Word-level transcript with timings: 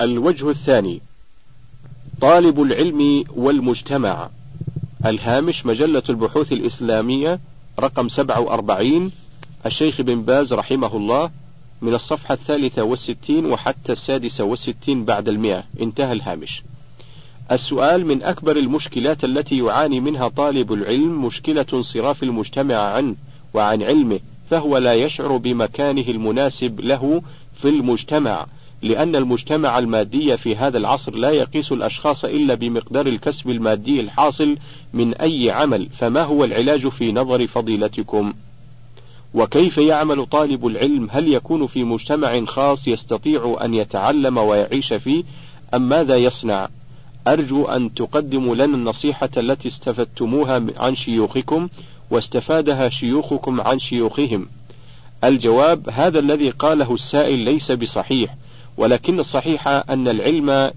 الوجه 0.00 0.50
الثاني 0.50 1.00
طالب 2.20 2.62
العلم 2.62 3.24
والمجتمع. 3.36 4.30
الهامش 5.06 5.66
مجلة 5.66 6.02
البحوث 6.08 6.52
الإسلامية 6.52 7.40
رقم 7.80 8.08
47 8.08 9.12
الشيخ 9.66 10.00
بن 10.00 10.22
باز 10.22 10.52
رحمه 10.52 10.96
الله 10.96 11.30
من 11.82 11.94
الصفحة 11.94 12.34
الثالثة 12.34 12.82
والستين 12.82 13.46
وحتى 13.46 13.92
السادسة 13.92 14.44
والستين 14.44 15.04
بعد 15.04 15.28
المئة. 15.28 15.64
انتهى 15.80 16.12
الهامش. 16.12 16.62
السؤال 17.52 18.06
من 18.06 18.22
أكبر 18.22 18.56
المشكلات 18.56 19.24
التي 19.24 19.58
يعاني 19.58 20.00
منها 20.00 20.28
طالب 20.28 20.72
العلم 20.72 21.24
مشكلة 21.24 21.66
انصراف 21.72 22.22
المجتمع 22.22 22.76
عنه 22.76 23.14
وعن 23.54 23.82
علمه 23.82 24.20
فهو 24.50 24.78
لا 24.78 24.94
يشعر 24.94 25.36
بمكانه 25.36 26.04
المناسب 26.08 26.80
له 26.80 27.22
في 27.54 27.68
المجتمع. 27.68 28.46
لأن 28.82 29.16
المجتمع 29.16 29.78
المادي 29.78 30.36
في 30.36 30.56
هذا 30.56 30.78
العصر 30.78 31.14
لا 31.14 31.30
يقيس 31.30 31.72
الأشخاص 31.72 32.24
إلا 32.24 32.54
بمقدار 32.54 33.06
الكسب 33.06 33.50
المادي 33.50 34.00
الحاصل 34.00 34.56
من 34.94 35.14
أي 35.14 35.50
عمل 35.50 35.88
فما 35.98 36.22
هو 36.22 36.44
العلاج 36.44 36.88
في 36.88 37.12
نظر 37.12 37.46
فضيلتكم؟ 37.46 38.32
وكيف 39.34 39.78
يعمل 39.78 40.26
طالب 40.26 40.66
العلم؟ 40.66 41.08
هل 41.10 41.32
يكون 41.32 41.66
في 41.66 41.84
مجتمع 41.84 42.44
خاص 42.44 42.88
يستطيع 42.88 43.58
أن 43.62 43.74
يتعلم 43.74 44.38
ويعيش 44.38 44.92
فيه؟ 44.92 45.24
أم 45.74 45.88
ماذا 45.88 46.16
يصنع؟ 46.16 46.68
أرجو 47.28 47.64
أن 47.64 47.94
تقدموا 47.94 48.54
لنا 48.54 48.76
النصيحة 48.76 49.30
التي 49.36 49.68
استفدتموها 49.68 50.66
عن 50.76 50.94
شيوخكم 50.94 51.68
واستفادها 52.10 52.88
شيوخكم 52.88 53.60
عن 53.60 53.78
شيوخهم. 53.78 54.46
الجواب 55.24 55.90
هذا 55.90 56.18
الذي 56.18 56.50
قاله 56.50 56.94
السائل 56.94 57.38
ليس 57.38 57.72
بصحيح. 57.72 58.34
ولكن 58.80 59.20
الصحيح 59.20 59.68
أن 59.68 60.08
العلم 60.08 60.70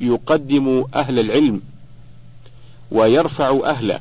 يقدم 0.00 0.84
أهل 0.94 1.18
العلم 1.18 1.60
ويرفع 2.90 3.60
أهله 3.64 4.00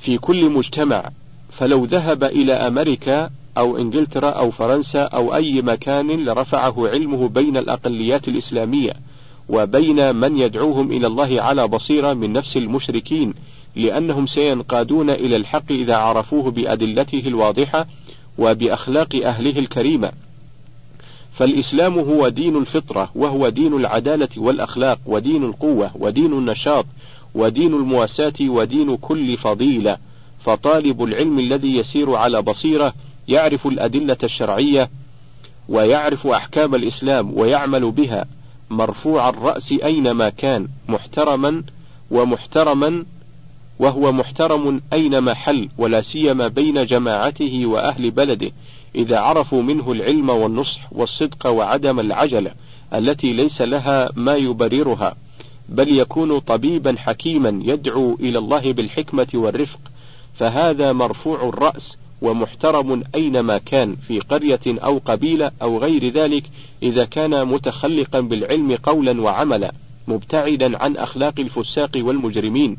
في 0.00 0.18
كل 0.18 0.50
مجتمع. 0.50 1.10
فلو 1.50 1.84
ذهب 1.84 2.24
إلى 2.24 2.52
أمريكا 2.52 3.30
أو 3.58 3.76
إنجلترا 3.78 4.30
أو 4.30 4.50
فرنسا 4.50 5.02
أو 5.02 5.34
أي 5.34 5.62
مكان 5.62 6.24
لرفعه 6.24 6.88
علمه 6.88 7.28
بين 7.28 7.56
الأقليات 7.56 8.28
الإسلامية 8.28 8.92
وبين 9.48 10.16
من 10.16 10.38
يدعوهم 10.38 10.92
إلى 10.92 11.06
الله 11.06 11.42
على 11.42 11.68
بصيرة 11.68 12.12
من 12.12 12.32
نفس 12.32 12.56
المشركين 12.56 13.34
لأنهم 13.76 14.26
سينقادون 14.26 15.10
إلى 15.10 15.36
الحق 15.36 15.70
إذا 15.72 15.96
عرفوه 15.96 16.50
بأدلته 16.50 17.22
الواضحة 17.26 17.86
وبأخلاق 18.38 19.16
أهله 19.24 19.58
الكريمة. 19.58 20.12
فالإسلام 21.36 21.98
هو 21.98 22.28
دين 22.28 22.56
الفطرة 22.56 23.10
وهو 23.14 23.48
دين 23.48 23.74
العدالة 23.74 24.28
والأخلاق 24.36 24.98
ودين 25.06 25.44
القوة 25.44 25.90
ودين 25.94 26.32
النشاط 26.32 26.86
ودين 27.34 27.74
المواساة 27.74 28.32
ودين 28.40 28.96
كل 28.96 29.36
فضيلة. 29.36 29.98
فطالب 30.40 31.04
العلم 31.04 31.38
الذي 31.38 31.76
يسير 31.76 32.14
على 32.14 32.42
بصيرة 32.42 32.94
يعرف 33.28 33.66
الأدلة 33.66 34.16
الشرعية 34.24 34.90
ويعرف 35.68 36.26
أحكام 36.26 36.74
الإسلام 36.74 37.38
ويعمل 37.38 37.90
بها. 37.90 38.24
مرفوع 38.70 39.28
الرأس 39.28 39.72
أينما 39.84 40.28
كان 40.28 40.68
محترما 40.88 41.62
ومحترما 42.10 43.04
وهو 43.78 44.12
محترم 44.12 44.80
أينما 44.92 45.34
حل 45.34 45.68
ولا 45.78 46.00
سيما 46.00 46.48
بين 46.48 46.86
جماعته 46.86 47.66
وأهل 47.66 48.10
بلده. 48.10 48.50
إذا 48.96 49.18
عرفوا 49.18 49.62
منه 49.62 49.92
العلم 49.92 50.30
والنصح 50.30 50.80
والصدق 50.92 51.46
وعدم 51.46 52.00
العجلة 52.00 52.50
التي 52.94 53.32
ليس 53.32 53.62
لها 53.62 54.10
ما 54.16 54.36
يبررها 54.36 55.16
بل 55.68 55.98
يكون 55.98 56.38
طبيبا 56.38 56.94
حكيما 56.98 57.60
يدعو 57.64 58.16
إلى 58.20 58.38
الله 58.38 58.72
بالحكمة 58.72 59.26
والرفق 59.34 59.80
فهذا 60.34 60.92
مرفوع 60.92 61.48
الرأس 61.48 61.96
ومحترم 62.22 63.02
أينما 63.14 63.58
كان 63.58 63.96
في 64.08 64.20
قرية 64.20 64.60
أو 64.66 65.00
قبيلة 65.04 65.50
أو 65.62 65.78
غير 65.78 66.08
ذلك 66.08 66.44
إذا 66.82 67.04
كان 67.04 67.48
متخلقا 67.48 68.20
بالعلم 68.20 68.78
قولا 68.82 69.20
وعملا 69.20 69.72
مبتعدا 70.08 70.78
عن 70.82 70.96
أخلاق 70.96 71.34
الفساق 71.38 71.90
والمجرمين. 71.96 72.76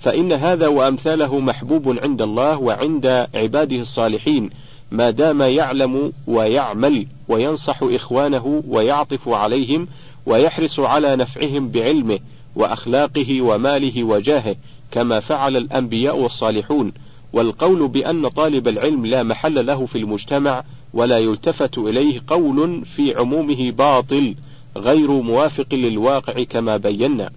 فإن 0.00 0.32
هذا 0.32 0.68
وأمثاله 0.68 1.40
محبوب 1.40 1.98
عند 2.02 2.22
الله 2.22 2.58
وعند 2.58 3.06
عباده 3.34 3.76
الصالحين 3.76 4.50
ما 4.90 5.10
دام 5.10 5.42
يعلم 5.42 6.12
ويعمل 6.26 7.06
وينصح 7.28 7.78
إخوانه 7.82 8.62
ويعطف 8.68 9.28
عليهم 9.28 9.88
ويحرص 10.26 10.80
على 10.80 11.16
نفعهم 11.16 11.68
بعلمه 11.68 12.18
وأخلاقه 12.56 13.42
وماله 13.42 14.04
وجاهه 14.04 14.56
كما 14.90 15.20
فعل 15.20 15.56
الأنبياء 15.56 16.16
والصالحون. 16.18 16.92
والقول 17.32 17.88
بأن 17.88 18.28
طالب 18.28 18.68
العلم 18.68 19.06
لا 19.06 19.22
محل 19.22 19.66
له 19.66 19.86
في 19.86 19.98
المجتمع 19.98 20.64
ولا 20.94 21.18
يلتفت 21.18 21.78
إليه 21.78 22.20
قول 22.26 22.84
في 22.84 23.14
عمومه 23.14 23.70
باطل 23.70 24.34
غير 24.76 25.10
موافق 25.10 25.74
للواقع 25.74 26.42
كما 26.42 26.76
بينا. 26.76 27.30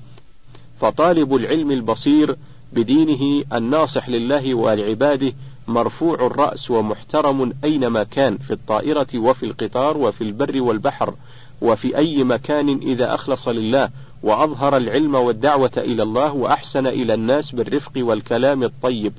فطالب 0.81 1.35
العلم 1.35 1.71
البصير 1.71 2.35
بدينه 2.73 3.43
الناصح 3.53 4.09
لله 4.09 4.55
ولعباده 4.55 5.33
مرفوع 5.67 6.25
الرأس 6.25 6.71
ومحترم 6.71 7.53
أينما 7.63 8.03
كان 8.03 8.37
في 8.37 8.53
الطائرة 8.53 9.07
وفي 9.15 9.45
القطار 9.45 9.97
وفي 9.97 10.23
البر 10.23 10.61
والبحر 10.61 11.13
وفي 11.61 11.97
أي 11.97 12.23
مكان 12.23 12.69
إذا 12.69 13.15
أخلص 13.15 13.47
لله 13.47 13.89
وأظهر 14.23 14.77
العلم 14.77 15.15
والدعوة 15.15 15.71
إلى 15.77 16.03
الله 16.03 16.33
وأحسن 16.33 16.87
إلى 16.87 17.13
الناس 17.13 17.51
بالرفق 17.51 17.91
والكلام 17.97 18.63
الطيب. 18.63 19.13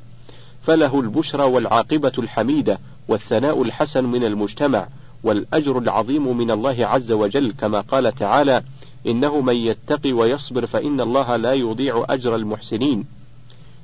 فله 0.62 1.00
البشرى 1.00 1.42
والعاقبة 1.42 2.12
الحميدة 2.18 2.78
والثناء 3.08 3.62
الحسن 3.62 4.04
من 4.04 4.24
المجتمع 4.24 4.88
والأجر 5.24 5.78
العظيم 5.78 6.36
من 6.36 6.50
الله 6.50 6.86
عز 6.86 7.12
وجل 7.12 7.52
كما 7.60 7.80
قال 7.80 8.14
تعالى 8.14 8.62
إنه 9.06 9.40
من 9.40 9.56
يتقي 9.56 10.12
ويصبر 10.12 10.66
فإن 10.66 11.00
الله 11.00 11.36
لا 11.36 11.52
يضيع 11.52 12.06
أجر 12.08 12.36
المحسنين. 12.36 13.04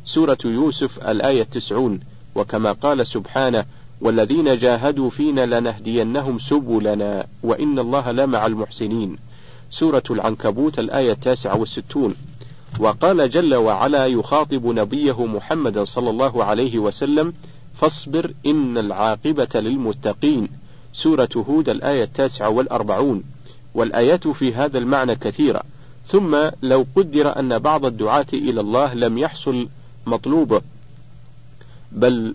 سورة 0.09 0.39
يوسف 0.45 1.09
الآية 1.09 1.43
تسعون 1.43 2.01
وكما 2.35 2.73
قال 2.73 3.07
سبحانه 3.07 3.65
والذين 4.01 4.59
جاهدوا 4.59 5.11
فينا 5.11 5.61
لنهدينهم 5.61 6.39
سبلنا 6.39 7.27
وإن 7.43 7.79
الله 7.79 8.13
لمع 8.13 8.47
المحسنين. 8.47 9.19
سورة 9.71 10.03
العنكبوت 10.11 10.79
الآية 10.79 11.13
التاسعة 11.13 11.57
والستون. 11.57 12.15
وقال 12.79 13.31
جل 13.31 13.55
وعلا 13.55 14.07
يخاطب 14.07 14.67
نبيه 14.67 15.27
محمدا 15.27 15.85
صلى 15.85 16.11
الله 16.11 16.45
عليه 16.45 16.79
وسلم 16.79 17.33
فاصبر 17.75 18.33
إن 18.47 18.79
العاقبة 18.79 19.61
للمتقين. 19.61 20.49
سورة 20.93 21.29
هود 21.37 21.69
الآية 21.69 22.05
التاسعة 22.05 22.49
والأربعون. 22.49 23.23
والآيات 23.75 24.29
في 24.29 24.55
هذا 24.55 24.79
المعنى 24.79 25.15
كثيرة. 25.17 25.63
ثم 26.07 26.37
لو 26.63 26.87
قدر 26.97 27.39
أن 27.39 27.59
بعض 27.59 27.85
الدعاة 27.87 28.27
إلى 28.33 28.61
الله 28.61 28.95
لم 28.95 29.19
يحصل 29.19 29.69
مطلوبة 30.11 30.63
بل 31.93 32.35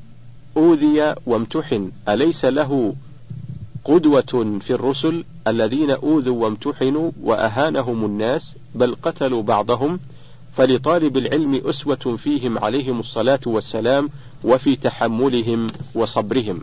أوذي 0.58 1.16
وامتحن 1.26 1.92
أليس 2.10 2.46
له 2.46 2.96
قدوة 3.86 4.60
في 4.62 4.74
الرسل 4.74 5.24
الذين 5.48 5.92
أوذوا 5.92 6.44
وامتحنوا 6.44 7.12
وأهانهم 7.24 8.06
الناس 8.06 8.56
بل 8.76 8.96
قتلوا 9.04 9.44
بعضهم؟ 9.44 10.00
فلطالب 10.58 11.18
العلم 11.18 11.62
أسوة 11.66 12.18
فيهم 12.18 12.66
عليهم 12.66 13.00
الصلاة 13.00 13.40
والسلام 13.46 14.10
وفي 14.44 14.76
تحملهم 14.76 15.68
وصبرهم. 15.96 16.60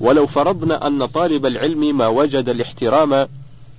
ولو 0.00 0.26
فرضنا 0.26 0.86
أن 0.86 1.06
طالب 1.06 1.46
العلم 1.46 1.98
ما 1.98 2.06
وجد 2.08 2.48
الاحترام 2.48 3.28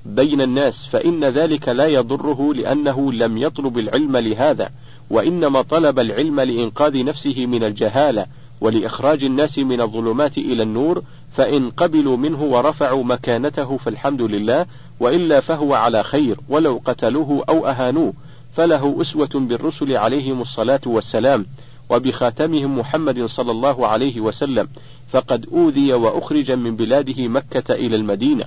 بين 0.05 0.41
الناس 0.41 0.85
فإن 0.85 1.23
ذلك 1.23 1.69
لا 1.69 1.87
يضره 1.87 2.53
لأنه 2.53 3.11
لم 3.13 3.37
يطلب 3.37 3.77
العلم 3.77 4.17
لهذا 4.17 4.69
وإنما 5.09 5.61
طلب 5.61 5.99
العلم 5.99 6.39
لإنقاذ 6.39 7.05
نفسه 7.05 7.45
من 7.45 7.63
الجهالة 7.63 8.25
ولإخراج 8.61 9.23
الناس 9.23 9.59
من 9.59 9.81
الظلمات 9.81 10.37
إلى 10.37 10.63
النور 10.63 11.03
فإن 11.37 11.69
قبلوا 11.69 12.17
منه 12.17 12.43
ورفعوا 12.43 13.03
مكانته 13.03 13.77
فالحمد 13.77 14.21
لله 14.21 14.65
وإلا 14.99 15.39
فهو 15.39 15.73
على 15.73 16.03
خير 16.03 16.37
ولو 16.49 16.81
قتلوه 16.85 17.43
أو 17.49 17.67
أهانوه 17.67 18.13
فله 18.55 19.01
أسوة 19.01 19.29
بالرسل 19.33 19.97
عليهم 19.97 20.41
الصلاة 20.41 20.81
والسلام 20.85 21.45
وبخاتمهم 21.89 22.79
محمد 22.79 23.25
صلى 23.25 23.51
الله 23.51 23.87
عليه 23.87 24.19
وسلم 24.21 24.67
فقد 25.11 25.45
أوذي 25.53 25.93
وأخرج 25.93 26.51
من 26.51 26.75
بلاده 26.75 27.27
مكة 27.27 27.73
إلى 27.73 27.95
المدينة. 27.95 28.45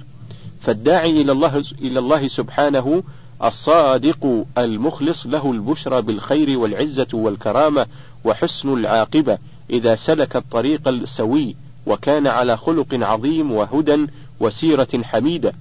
فالداعي 0.61 1.11
إلى 1.11 1.33
الله 1.33 1.65
إلى 1.83 1.99
الله 1.99 2.29
سبحانه 2.29 3.03
الصادق 3.45 4.45
المخلص 4.59 5.27
له 5.27 5.51
البشرى 5.53 6.03
بالخير 6.03 6.59
والعزة 6.59 7.07
والكرامة 7.13 7.87
وحسن 8.25 8.73
العاقبة 8.73 9.39
إذا 9.71 9.95
سلك 9.95 10.37
الطريق 10.37 10.89
السوي 10.89 11.57
وكان 11.87 12.27
على 12.27 12.57
خلق 12.57 12.87
عظيم 12.93 13.53
وهدى 13.53 14.07
وسيرة 14.41 14.89
حميدة. 15.03 15.53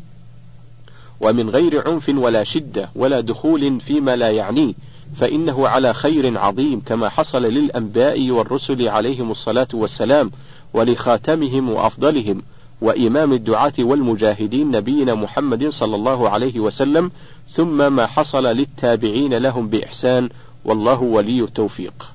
ومن 1.22 1.50
غير 1.50 1.90
عنف 1.90 2.10
ولا 2.10 2.44
شدة 2.44 2.90
ولا 2.96 3.20
دخول 3.20 3.80
فيما 3.80 4.16
لا 4.16 4.32
يعنيه 4.32 4.74
فإنه 5.16 5.68
على 5.68 5.94
خير 5.94 6.40
عظيم 6.40 6.82
كما 6.86 7.10
حصل 7.10 7.44
للأنبياء 7.44 8.32
والرسل 8.32 8.88
عليهم 8.88 9.32
الصلاة 9.32 9.68
والسلام 9.74 10.32
ولخاتمهم 10.74 11.70
وأفضلهم. 11.70 12.42
وإمام 12.82 13.34
الدعاة 13.34 13.74
والمجاهدين 13.80 14.72
نبينا 14.72 15.16
محمد 15.16 15.70
صلى 15.70 15.96
الله 15.96 16.30
عليه 16.30 16.60
وسلم 16.60 17.12
ثم 17.50 17.94
ما 17.94 18.06
حصل 18.06 18.46
للتابعين 18.46 19.34
لهم 19.34 19.68
بإحسان 19.68 20.30
والله 20.66 21.02
ولي 21.02 21.42
التوفيق. 21.42 22.14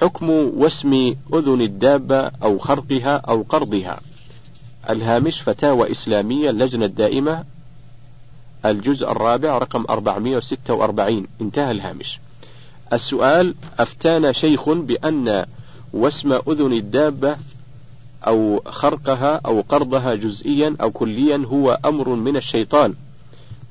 حكم 0.00 0.30
وسم 0.30 1.14
أذن 1.34 1.60
الدابة 1.60 2.30
أو 2.42 2.58
خرقها 2.58 3.16
أو 3.16 3.44
قرضها. 3.48 4.00
الهامش 4.90 5.42
فتاوى 5.42 5.90
إسلامية 5.90 6.50
اللجنة 6.50 6.84
الدائمة 6.84 7.44
الجزء 8.64 9.10
الرابع 9.10 9.58
رقم 9.58 9.84
446 9.90 11.26
انتهى 11.40 11.70
الهامش. 11.70 12.20
السؤال 12.92 13.54
أفتانا 13.78 14.32
شيخ 14.32 14.68
بأن 14.68 15.46
وسم 15.92 16.32
أذن 16.32 16.72
الدابة 16.72 17.36
أو 18.26 18.62
خرقها 18.66 19.40
أو 19.46 19.60
قرضها 19.68 20.14
جزئيا 20.14 20.76
أو 20.80 20.90
كليا 20.90 21.46
هو 21.46 21.78
أمر 21.84 22.08
من 22.08 22.36
الشيطان 22.36 22.94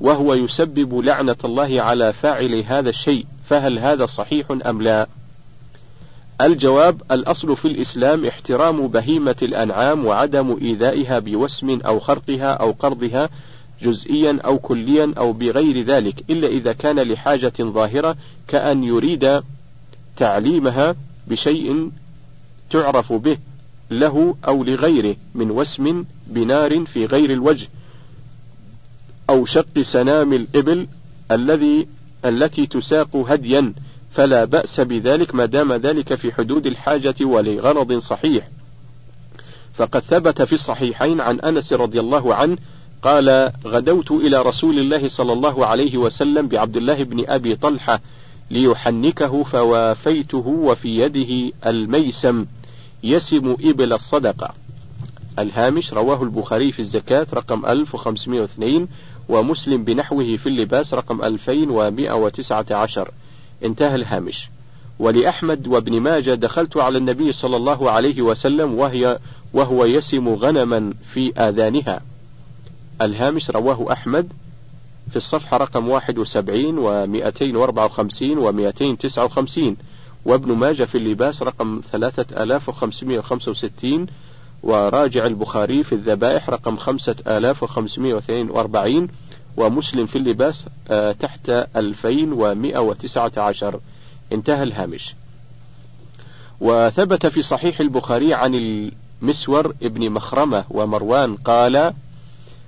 وهو 0.02 0.34
يسبب 0.34 1.00
لعنة 1.00 1.36
الله 1.46 1.82
على 1.82 2.14
فاعل 2.14 2.64
هذا 2.68 2.90
الشيء 2.90 3.26
فهل 3.46 3.80
هذا 3.80 4.06
صحيح 4.06 4.46
أم 4.66 4.82
لا؟ 4.82 5.08
الجواب 6.42 7.02
الأصل 7.12 7.58
في 7.58 7.68
الإسلام 7.68 8.26
احترام 8.26 8.88
بهيمة 8.88 9.36
الأنعام 9.42 10.06
وعدم 10.06 10.58
إيذائها 10.62 11.20
بوسم 11.20 11.80
أو 11.86 12.00
خرقها 12.00 12.54
أو 12.54 12.72
قرضها 12.72 13.30
جزئيا 13.82 14.40
أو 14.46 14.60
كليا 14.60 15.14
أو 15.18 15.34
بغير 15.34 15.86
ذلك 15.86 16.24
إلا 16.30 16.48
إذا 16.48 16.74
كان 16.74 17.00
لحاجة 17.00 17.54
ظاهرة 17.62 18.16
كأن 18.48 18.84
يريد 18.84 19.42
تعليمها 20.18 20.96
بشيء 21.28 21.92
تعرف 22.70 23.14
به 23.14 23.38
له 23.92 24.36
أو 24.48 24.64
لغيره 24.64 25.16
من 25.36 25.52
وسم 25.52 26.06
بنار 26.28 26.86
في 26.86 27.06
غير 27.06 27.32
الوجه 27.32 27.68
أو 29.30 29.46
شق 29.46 29.82
سنام 29.82 30.34
الإبل 30.34 30.88
الذي 31.32 31.88
التي 32.26 32.66
تساق 32.66 33.16
هديا 33.16 33.74
فلا 34.12 34.46
بأس 34.46 34.80
بذلك 34.80 35.36
ما 35.36 35.46
دام 35.46 35.74
ذلك 35.74 36.16
في 36.16 36.34
حدود 36.34 36.68
الحاجة 36.68 37.16
ولغرض 37.22 37.94
صحيح. 37.94 38.48
فقد 39.74 40.00
ثبت 40.00 40.42
في 40.42 40.54
الصحيحين 40.54 41.22
عن 41.22 41.40
أنس 41.40 41.74
رضي 41.74 42.00
الله 42.00 42.36
عنه 42.36 42.58
قال 43.02 43.52
غدوت 43.66 44.12
إلى 44.12 44.42
رسول 44.42 44.80
الله 44.80 45.10
صلى 45.10 45.34
الله 45.34 45.66
عليه 45.66 45.98
وسلم 45.98 46.48
بعبد 46.48 46.78
الله 46.78 47.04
بن 47.04 47.24
أبي 47.28 47.56
طلحة 47.56 48.02
ليحنكه 48.52 49.44
فوافيته 49.44 50.48
وفي 50.48 51.00
يده 51.00 51.54
الميسم 51.66 52.46
يسم 53.04 53.56
إبل 53.62 53.94
الصدقة. 53.94 54.54
الهامش 55.40 55.94
رواه 55.94 56.24
البخاري 56.24 56.72
في 56.72 56.80
الزكاة 56.80 57.28
رقم 57.34 57.66
1502 57.66 58.88
ومسلم 59.30 59.84
بنحوه 59.84 60.38
في 60.38 60.48
اللباس 60.48 60.94
رقم 60.94 61.24
2119 61.24 63.12
انتهى 63.66 63.96
الهامش. 63.96 64.50
ولأحمد 65.00 65.68
وابن 65.68 66.00
ماجه 66.00 66.34
دخلت 66.34 66.78
على 66.78 66.98
النبي 66.98 67.34
صلى 67.34 67.56
الله 67.56 67.92
عليه 67.92 68.22
وسلم 68.22 68.74
وهي 68.74 69.20
وهو 69.54 69.86
يسم 69.86 70.30
غنما 70.30 70.94
في 71.14 71.34
آذانها. 71.38 72.02
الهامش 73.02 73.50
رواه 73.52 73.92
أحمد 73.92 74.34
في 75.10 75.16
الصفحة 75.16 75.58
رقم 75.58 75.88
71 75.88 76.78
و254 76.78 78.00
و259 78.38 79.87
وابن 80.26 80.52
ماجه 80.52 80.84
في 80.84 80.98
اللباس 80.98 81.44
رقم 81.44 81.82
3565 81.92 84.08
وراجع 84.64 85.26
البخاري 85.26 85.84
في 85.84 85.96
الذبائح 85.96 86.50
رقم 86.50 86.78
5542 86.78 89.08
ومسلم 89.58 90.06
في 90.06 90.18
اللباس 90.18 90.66
آه، 90.90 91.12
تحت 91.12 91.50
2119 91.50 93.80
انتهى 94.34 94.64
الهامش. 94.64 95.16
وثبت 96.62 97.26
في 97.26 97.42
صحيح 97.42 97.80
البخاري 97.80 98.34
عن 98.34 98.56
المسور 99.22 99.76
ابن 99.84 100.12
مخرمة 100.12 100.66
ومروان 100.70 101.36
قال 101.36 101.94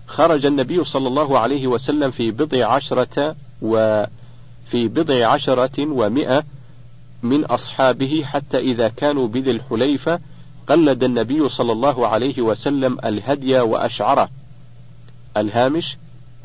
خرج 0.07 0.45
النبي 0.45 0.83
صلى 0.83 1.07
الله 1.07 1.39
عليه 1.39 1.67
وسلم 1.67 2.11
في 2.11 2.31
بضع 2.31 2.65
عشرة 2.65 3.35
وفي 3.61 4.07
بضع 4.87 5.27
عشرة 5.27 5.91
ومئة 5.91 6.43
من 7.23 7.45
أصحابه 7.45 8.23
حتى 8.25 8.57
إذا 8.57 8.87
كانوا 8.87 9.27
بذي 9.27 9.51
الحليفة 9.51 10.19
قلد 10.67 11.03
النبي 11.03 11.49
صلى 11.49 11.71
الله 11.71 12.07
عليه 12.07 12.41
وسلم 12.41 12.97
الهدي 13.05 13.59
وأشعره. 13.59 14.29
الهامش 15.37 15.97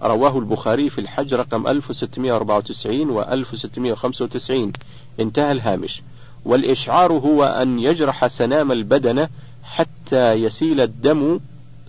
رواه 0.02 0.38
البخاري 0.38 0.90
في 0.90 1.00
الحج 1.00 1.34
رقم 1.34 1.66
1694 1.66 3.10
و 3.10 3.22
1695 3.22 4.72
انتهى 5.20 5.52
الهامش. 5.52 6.02
والإشعار 6.44 7.12
هو 7.12 7.44
أن 7.44 7.78
يجرح 7.78 8.26
سنام 8.26 8.72
البدنة 8.72 9.28
حتى 9.64 10.32
يسيل 10.32 10.80
الدم 10.80 11.40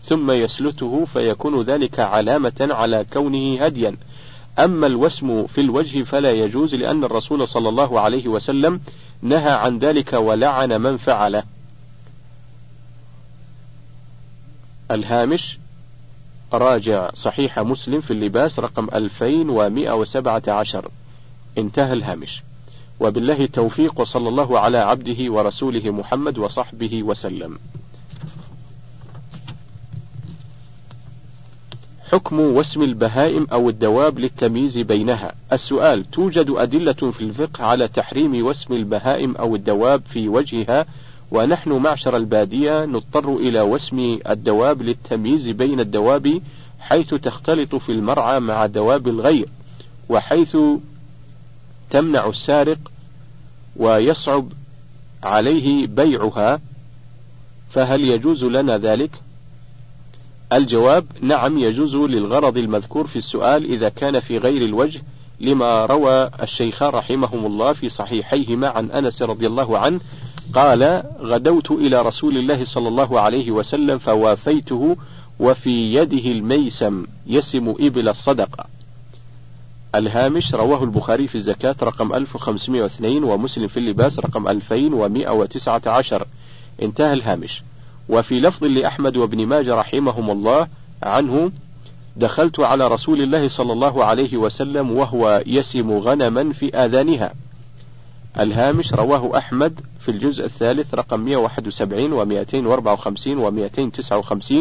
ثم 0.04 0.32
يسلته 0.32 1.06
فيكون 1.14 1.62
ذلك 1.62 2.00
علامة 2.00 2.68
على 2.72 3.06
كونه 3.14 3.66
هديا. 3.66 3.96
أما 4.60 4.88
الوسم 4.88 5.48
في 5.48 5.62
الوجه 5.62 6.04
فلا 6.04 6.32
يجوز 6.32 6.76
لأن 6.76 7.04
الرسول 7.04 7.48
صلى 7.48 7.70
الله 7.70 8.00
عليه 8.00 8.28
وسلم 8.28 8.80
نهى 9.22 9.52
عن 9.52 9.80
ذلك 9.80 10.14
ولعن 10.14 10.82
من 10.82 10.98
فعله. 10.98 11.44
الهامش 14.92 15.60
راجع 16.54 17.10
صحيح 17.14 17.60
مسلم 17.60 18.02
في 18.02 18.12
اللباس 18.12 18.60
رقم 18.60 18.90
2117 18.94 20.92
انتهى 21.58 21.94
الهامش. 21.94 22.44
وبالله 23.00 23.44
التوفيق 23.44 24.00
وصلى 24.00 24.30
الله 24.30 24.60
على 24.60 24.78
عبده 24.78 25.32
ورسوله 25.32 25.92
محمد 25.92 26.38
وصحبه 26.38 27.04
وسلم. 27.04 27.60
حكم 32.16 32.40
وسم 32.40 32.82
البهائم 32.82 33.48
أو 33.52 33.70
الدواب 33.70 34.20
للتمييز 34.20 34.78
بينها 34.78 35.36
السؤال 35.54 36.12
توجد 36.12 36.50
أدلة 36.50 37.12
في 37.12 37.22
الفقه 37.22 37.66
على 37.66 37.88
تحريم 37.88 38.46
وسم 38.46 38.74
البهائم 38.74 39.36
أو 39.36 39.56
الدواب 39.56 40.02
في 40.10 40.30
وجهها 40.30 40.86
ونحن 41.32 41.72
معشر 41.72 42.18
البادية 42.18 42.86
نضطر 42.86 43.36
إلى 43.36 43.62
وسم 43.62 44.20
الدواب 44.30 44.82
للتمييز 44.82 45.48
بين 45.48 45.80
الدواب 45.80 46.42
حيث 46.80 47.14
تختلط 47.14 47.76
في 47.76 47.92
المرعى 47.92 48.40
مع 48.40 48.66
دواب 48.66 49.08
الغير 49.08 49.50
وحيث 50.10 50.58
تمنع 51.90 52.28
السارق 52.28 52.80
ويصعب 53.78 54.48
عليه 55.24 55.88
بيعها 55.88 56.62
فهل 57.70 58.04
يجوز 58.04 58.44
لنا 58.44 58.78
ذلك؟ 58.78 59.12
الجواب 60.54 61.06
نعم 61.22 61.58
يجوز 61.58 61.96
للغرض 61.96 62.58
المذكور 62.58 63.08
في 63.08 63.16
السؤال 63.16 63.66
إذا 63.66 63.90
كان 63.90 64.20
في 64.20 64.38
غير 64.38 64.62
الوجه 64.62 65.02
لما 65.40 65.86
روى 65.86 66.30
الشيخان 66.44 66.90
رحمهم 66.90 67.46
الله 67.46 67.74
في 67.74 67.90
صحيحيهما 67.90 68.68
عن 68.68 68.92
أنس 68.92 69.22
رضي 69.22 69.48
الله 69.48 69.78
عنه 69.78 70.00
قال 70.54 71.04
غدوت 71.22 71.72
إلى 71.72 72.02
رسول 72.02 72.38
الله 72.38 72.66
صلى 72.66 72.88
الله 72.88 73.20
عليه 73.20 73.52
وسلم 73.52 73.98
فوافيته 73.98 74.98
وفي 75.40 75.96
يده 75.96 76.32
الميسم 76.32 77.06
يسم 77.28 77.74
إبل 77.80 78.10
الصدقة. 78.10 78.66
الهامش 79.96 80.56
رواه 80.56 80.84
البخاري 80.84 81.28
في 81.28 81.36
الزكاة 81.36 81.76
رقم 81.84 82.14
1502 82.14 83.24
ومسلم 83.24 83.68
في 83.68 83.78
اللباس 83.78 84.20
رقم 84.20 84.48
2119 84.48 86.28
انتهى 86.82 87.14
الهامش. 87.14 87.64
وفي 88.10 88.40
لفظ 88.40 88.64
لأحمد 88.64 89.18
وابن 89.18 89.46
ماجه 89.46 89.76
رحمهم 89.76 90.32
الله 90.32 90.68
عنه 91.04 91.52
دخلت 92.18 92.60
على 92.60 92.88
رسول 92.88 93.22
الله 93.22 93.48
صلى 93.48 93.74
الله 93.74 94.06
عليه 94.06 94.38
وسلم 94.38 94.92
وهو 94.92 95.44
يسم 95.46 95.92
غنما 95.92 96.54
في 96.54 96.76
آذانها. 96.76 97.34
الهامش 98.40 98.94
رواه 98.94 99.38
أحمد 99.38 99.80
في 100.00 100.12
الجزء 100.12 100.46
الثالث 100.46 100.94
رقم 100.94 101.20
171 101.20 102.12
و254 102.12 103.28
و259 103.28 104.54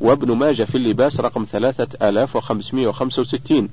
وابن 0.00 0.32
ماجه 0.32 0.64
في 0.64 0.74
اللباس 0.74 1.20
رقم 1.20 1.44
3565 1.44 3.68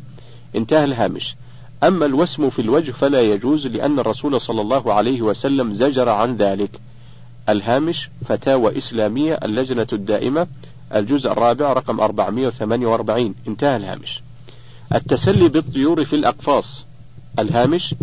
انتهى 0.55 0.83
الهامش. 0.83 1.35
أما 1.83 2.05
الوسم 2.05 2.49
في 2.49 2.61
الوجه 2.61 2.91
فلا 2.91 3.21
يجوز 3.21 3.67
لأن 3.67 3.99
الرسول 3.99 4.41
صلى 4.41 4.61
الله 4.61 4.93
عليه 4.93 5.21
وسلم 5.21 5.73
زجر 5.73 6.09
عن 6.09 6.35
ذلك. 6.35 6.79
الهامش 7.50 8.10
فتاوى 8.25 8.77
إسلامية 8.77 9.34
اللجنة 9.34 9.88
الدائمة 9.93 10.48
الجزء 10.96 11.31
الرابع 11.31 11.74
رقم 11.74 12.00
448 12.00 13.36
انتهى 13.48 13.75
الهامش. 13.75 14.22
التسلي 14.96 15.48
بالطيور 15.50 16.05
في 16.05 16.15
الأقفاص. 16.15 16.86
الهامش 17.39 17.96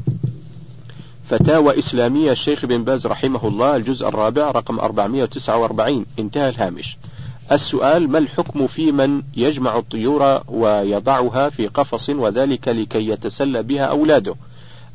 فتاوى 1.31 1.79
إسلامية 1.79 2.33
الشيخ 2.33 2.67
بن 2.67 2.85
باز 2.85 3.07
رحمه 3.07 3.49
الله 3.49 3.77
الجزء 3.77 4.09
الرابع 4.09 4.51
رقم 4.51 4.81
449 4.81 6.07
انتهى 6.19 6.49
الهامش. 6.49 6.97
السؤال 7.53 8.11
ما 8.11 8.19
الحكم 8.19 8.67
في 8.67 8.93
من 8.93 9.23
يجمع 9.37 9.79
الطيور 9.79 10.43
ويضعها 10.49 11.49
في 11.49 11.67
قفص 11.67 12.11
وذلك 12.11 12.69
لكي 12.69 13.09
يتسلى 13.09 13.63
بها 13.63 13.85
أولاده؟ 13.85 14.35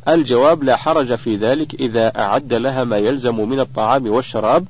الجواب 0.08 0.63
لا 0.63 0.75
حرج 0.75 1.15
في 1.15 1.36
ذلك 1.36 1.75
إذا 1.75 2.20
أعد 2.20 2.53
لها 2.53 2.84
ما 2.84 2.98
يلزم 2.98 3.50
من 3.50 3.60
الطعام 3.60 4.08
والشراب 4.08 4.65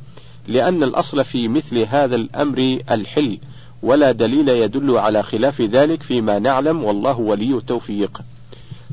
لأن 0.48 0.84
الأصل 0.84 1.26
في 1.26 1.48
مثل 1.48 1.78
هذا 1.78 2.16
الأمر 2.16 2.80
الحل 2.92 3.38
ولا 3.84 4.12
دليل 4.12 4.50
يدل 4.50 4.98
على 4.98 5.24
خلاف 5.24 5.62
ذلك 5.62 6.04
فيما 6.04 6.40
نعلم 6.40 6.84
والله 6.84 7.20
ولي 7.20 7.54
التوفيق. 7.54 8.22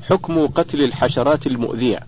حكم 0.09 0.47
قتل 0.47 0.83
الحشرات 0.83 1.47
المؤذية. 1.47 2.01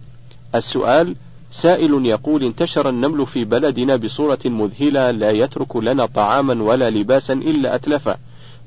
السؤال 0.54 1.16
سائل 1.50 2.06
يقول 2.06 2.44
انتشر 2.44 2.88
النمل 2.88 3.26
في 3.26 3.44
بلدنا 3.44 3.96
بصورة 3.96 4.38
مذهلة 4.44 5.10
لا 5.10 5.30
يترك 5.30 5.76
لنا 5.76 6.06
طعاما 6.06 6.62
ولا 6.62 6.90
لباسا 6.90 7.32
إلا 7.32 7.74
أتلفه 7.74 8.16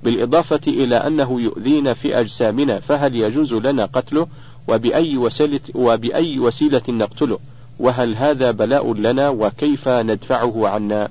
بالإضافة 0.04 0.62
إلى 0.68 0.96
أنه 0.96 1.42
يؤذينا 1.42 1.94
في 1.94 2.20
أجسامنا 2.20 2.80
فهل 2.80 3.16
يجوز 3.16 3.54
لنا 3.54 3.86
قتله؟ 3.86 4.28
وبأي 4.68 5.18
وسيلة, 5.18 5.60
وبأي 5.76 6.40
وسيلة 6.40 6.82
نقتله؟ 6.90 7.40
وهل 7.80 8.16
هذا 8.16 8.52
بلاء 8.52 8.94
لنا؟ 8.94 9.30
وكيف 9.30 9.90
ندفعه 9.90 10.68
عنا؟ 10.68 11.10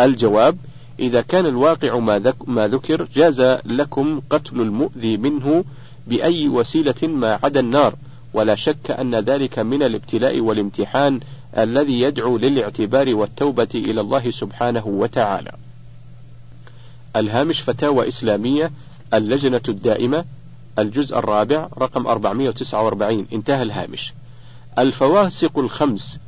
الجواب 0.00 0.56
إذا 1.00 1.20
كان 1.20 1.46
الواقع 1.46 1.98
ما 2.46 2.68
ذكر 2.68 3.06
جاز 3.14 3.40
لكم 3.64 4.20
قتل 4.30 4.60
المؤذي 4.60 5.16
منه 5.16 5.64
بأي 6.06 6.48
وسيلة 6.48 7.08
ما 7.08 7.38
عدا 7.42 7.60
النار. 7.60 7.94
ولا 8.34 8.54
شك 8.54 8.90
أن 8.90 9.14
ذلك 9.14 9.58
من 9.58 9.82
الابتلاء 9.82 10.40
والامتحان 10.40 11.20
الذي 11.58 12.00
يدعو 12.00 12.38
للاعتبار 12.38 13.14
والتوبة 13.14 13.68
إلى 13.74 14.00
الله 14.00 14.30
سبحانه 14.30 14.86
وتعالى. 14.86 15.52
الهامش 17.16 17.60
فتاوى 17.60 18.08
إسلامية 18.08 18.70
اللجنة 19.14 19.60
الدائمة 19.68 20.24
الجزء 20.78 21.18
الرابع 21.18 21.68
رقم 21.78 22.06
449 22.06 23.26
انتهى 23.32 23.62
الهامش. 23.62 24.12
الفواسق 24.78 25.58
الخمس 25.58 26.18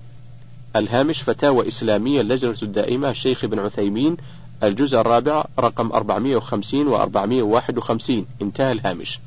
الهامش 0.76 1.22
فتاوى 1.22 1.68
إسلامية 1.68 2.20
اللجنة 2.20 2.56
الدائمة 2.62 3.10
الشيخ 3.10 3.44
ابن 3.44 3.58
عثيمين 3.58 4.16
الجزء 4.62 5.00
الرابع 5.00 5.44
رقم 5.58 5.92
450 5.92 6.88
و 6.88 6.96
451 6.96 8.26
انتهى 8.42 8.72
الهامش. 8.72 9.18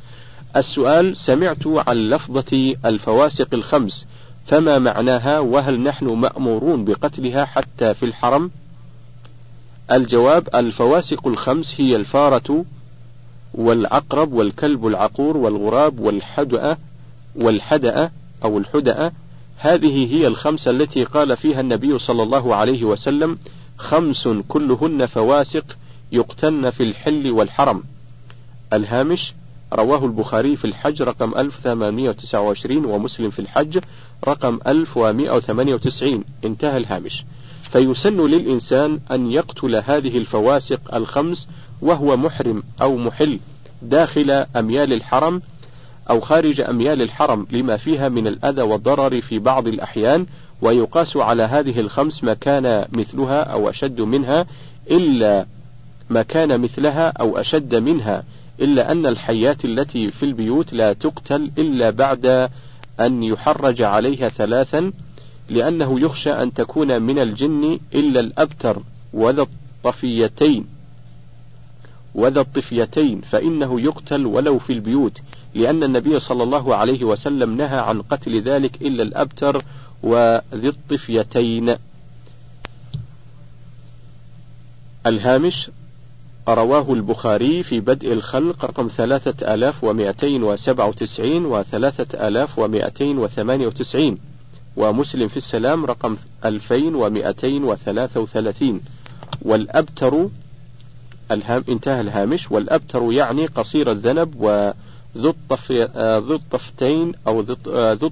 السؤال 0.55 1.17
سمعت 1.17 1.67
عن 1.67 2.09
لفظة 2.09 2.75
الفواسق 2.85 3.47
الخمس 3.53 4.05
فما 4.47 4.79
معناها 4.79 5.39
وهل 5.39 5.79
نحن 5.79 6.05
مأمورون 6.05 6.85
بقتلها 6.85 7.45
حتى 7.45 7.93
في 7.93 8.05
الحرم؟ 8.05 8.51
الجواب 9.91 10.49
الفواسق 10.55 11.27
الخمس 11.27 11.81
هي 11.81 11.95
الفارة 11.95 12.65
والعقرب 13.53 14.33
والكلب 14.33 14.87
العقور 14.87 15.37
والغراب 15.37 15.99
والحدأ 15.99 16.77
والحدأ 17.35 18.11
أو 18.43 18.57
الحدأ. 18.57 19.11
هذه 19.57 20.15
هي 20.15 20.27
الخمسة 20.27 20.71
التي 20.71 21.03
قال 21.03 21.37
فيها 21.37 21.61
النبي 21.61 21.99
صلى 21.99 22.23
الله 22.23 22.55
عليه 22.55 22.83
وسلم 22.83 23.37
خمس 23.77 24.27
كلهن 24.47 25.05
فواسق 25.05 25.77
يقتلن 26.11 26.69
في 26.69 26.83
الحل 26.83 27.31
والحرم. 27.31 27.83
الهامش 28.73 29.33
رواه 29.73 30.05
البخاري 30.05 30.55
في 30.55 30.65
الحج 30.65 31.01
رقم 31.01 31.37
1829 31.37 32.85
ومسلم 32.85 33.29
في 33.29 33.39
الحج 33.39 33.79
رقم 34.27 34.59
1198 34.67 36.23
انتهى 36.45 36.77
الهامش. 36.77 37.25
فيسن 37.71 38.27
للإنسان 38.27 38.99
أن 39.11 39.31
يقتل 39.31 39.75
هذه 39.75 40.17
الفواسق 40.17 40.95
الخمس 40.95 41.47
وهو 41.81 42.17
محرم 42.17 42.63
أو 42.81 42.97
محل 42.97 43.39
داخل 43.81 44.31
أميال 44.55 44.93
الحرم 44.93 45.41
أو 46.09 46.19
خارج 46.19 46.61
أميال 46.61 47.01
الحرم 47.01 47.47
لما 47.51 47.77
فيها 47.77 48.09
من 48.09 48.27
الأذى 48.27 48.61
والضرر 48.61 49.21
في 49.21 49.39
بعض 49.39 49.67
الأحيان 49.67 50.25
ويقاس 50.61 51.17
على 51.17 51.43
هذه 51.43 51.79
الخمس 51.79 52.23
ما 52.23 52.33
كان 52.33 52.85
مثلها 52.97 53.41
أو 53.41 53.69
أشد 53.69 54.01
منها 54.01 54.45
إلا 54.91 55.45
ما 56.09 56.21
كان 56.21 56.61
مثلها 56.61 57.07
أو 57.09 57.37
أشد 57.37 57.75
منها 57.75 58.23
إلا 58.61 58.91
أن 58.91 59.05
الحيات 59.05 59.65
التي 59.65 60.11
في 60.11 60.23
البيوت 60.23 60.73
لا 60.73 60.93
تقتل 60.93 61.51
إلا 61.57 61.89
بعد 61.89 62.49
أن 62.99 63.23
يحرج 63.23 63.81
عليها 63.81 64.29
ثلاثا 64.29 64.91
لأنه 65.49 65.99
يخشى 65.99 66.31
أن 66.31 66.53
تكون 66.53 67.01
من 67.01 67.19
الجن 67.19 67.79
إلا 67.95 68.19
الأبتر 68.19 68.81
وذا 69.13 69.41
الطفيتين 69.41 70.65
وذا 72.15 72.41
الطفيتين 72.41 73.21
فإنه 73.21 73.81
يقتل 73.81 74.25
ولو 74.25 74.59
في 74.59 74.73
البيوت 74.73 75.17
لأن 75.55 75.83
النبي 75.83 76.19
صلى 76.19 76.43
الله 76.43 76.75
عليه 76.75 77.03
وسلم 77.03 77.57
نهى 77.57 77.79
عن 77.79 78.01
قتل 78.01 78.41
ذلك 78.41 78.81
إلا 78.81 79.03
الأبتر 79.03 79.63
وذي 80.03 80.67
الطفيتين. 80.67 81.75
الهامش 85.05 85.69
رواه 86.47 86.93
البخاري 86.93 87.63
في 87.63 87.79
بدء 87.79 88.13
الخلق 88.13 88.65
رقم 88.65 88.87
3297 88.87 91.45
و 91.45 91.63
3298 91.63 94.17
ومسلم 94.77 95.27
في 95.27 95.37
السلام 95.37 95.85
رقم 95.85 96.17
ألفين 96.45 96.95
ومائتين 96.95 97.63
وثلاثة 97.63 98.19
وثلاثين. 98.19 98.81
والأبتر 99.41 100.29
الهام 101.31 101.63
انتهى 101.69 102.01
الهامش. 102.01 102.51
والأبتر 102.51 103.11
يعني 103.11 103.45
قصير 103.45 103.91
الذنب 103.91 104.35
وذو 104.35 105.33
ذو 106.27 106.35
الطفتين 106.35 107.13
أو 107.27 107.41
ذو 107.41 108.11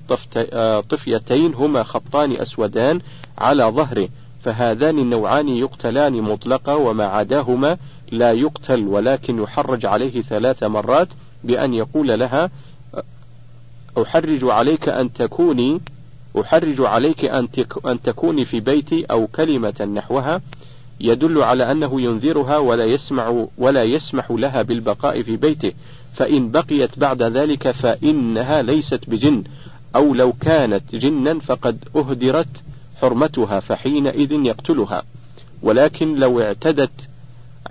الطفيتين 0.53 1.53
هما 1.53 1.83
خطان 1.83 2.31
أسودان 2.31 2.99
على 3.37 3.63
ظهره. 3.63 4.09
فهذان 4.43 4.99
النوعان 4.99 5.49
يقتلان 5.49 6.13
مطلقا 6.21 6.73
وما 6.73 7.05
عداهما 7.05 7.77
لا 8.11 8.31
يقتل 8.31 8.87
ولكن 8.87 9.41
يحرج 9.43 9.85
عليه 9.85 10.21
ثلاث 10.21 10.63
مرات 10.63 11.07
بأن 11.43 11.73
يقول 11.73 12.19
لها 12.19 12.49
أحرج 13.97 14.43
عليك 14.43 14.89
أن 14.89 15.13
تكوني 15.13 15.81
أحرج 16.41 16.81
عليك 16.81 17.25
أن, 17.25 17.47
أن 17.85 18.01
تكوني 18.01 18.45
في 18.45 18.59
بيتي 18.59 19.05
أو 19.05 19.27
كلمة 19.27 19.89
نحوها 19.95 20.41
يدل 20.99 21.43
على 21.43 21.71
أنه 21.71 22.01
ينذرها 22.01 22.57
ولا 22.57 22.85
يسمع 22.85 23.45
ولا 23.57 23.83
يسمح 23.83 24.31
لها 24.31 24.61
بالبقاء 24.61 25.21
في 25.21 25.37
بيته 25.37 25.71
فإن 26.13 26.51
بقيت 26.51 26.99
بعد 26.99 27.23
ذلك 27.23 27.71
فإنها 27.71 28.61
ليست 28.61 29.09
بجن 29.09 29.43
أو 29.95 30.13
لو 30.13 30.33
كانت 30.33 30.95
جنا 30.95 31.39
فقد 31.39 31.77
أهدرت 31.95 32.47
حرمتها 33.01 33.59
فحينئذ 33.59 34.31
يقتلها. 34.31 35.03
ولكن 35.61 36.15
لو 36.15 36.41
اعتدت 36.41 36.91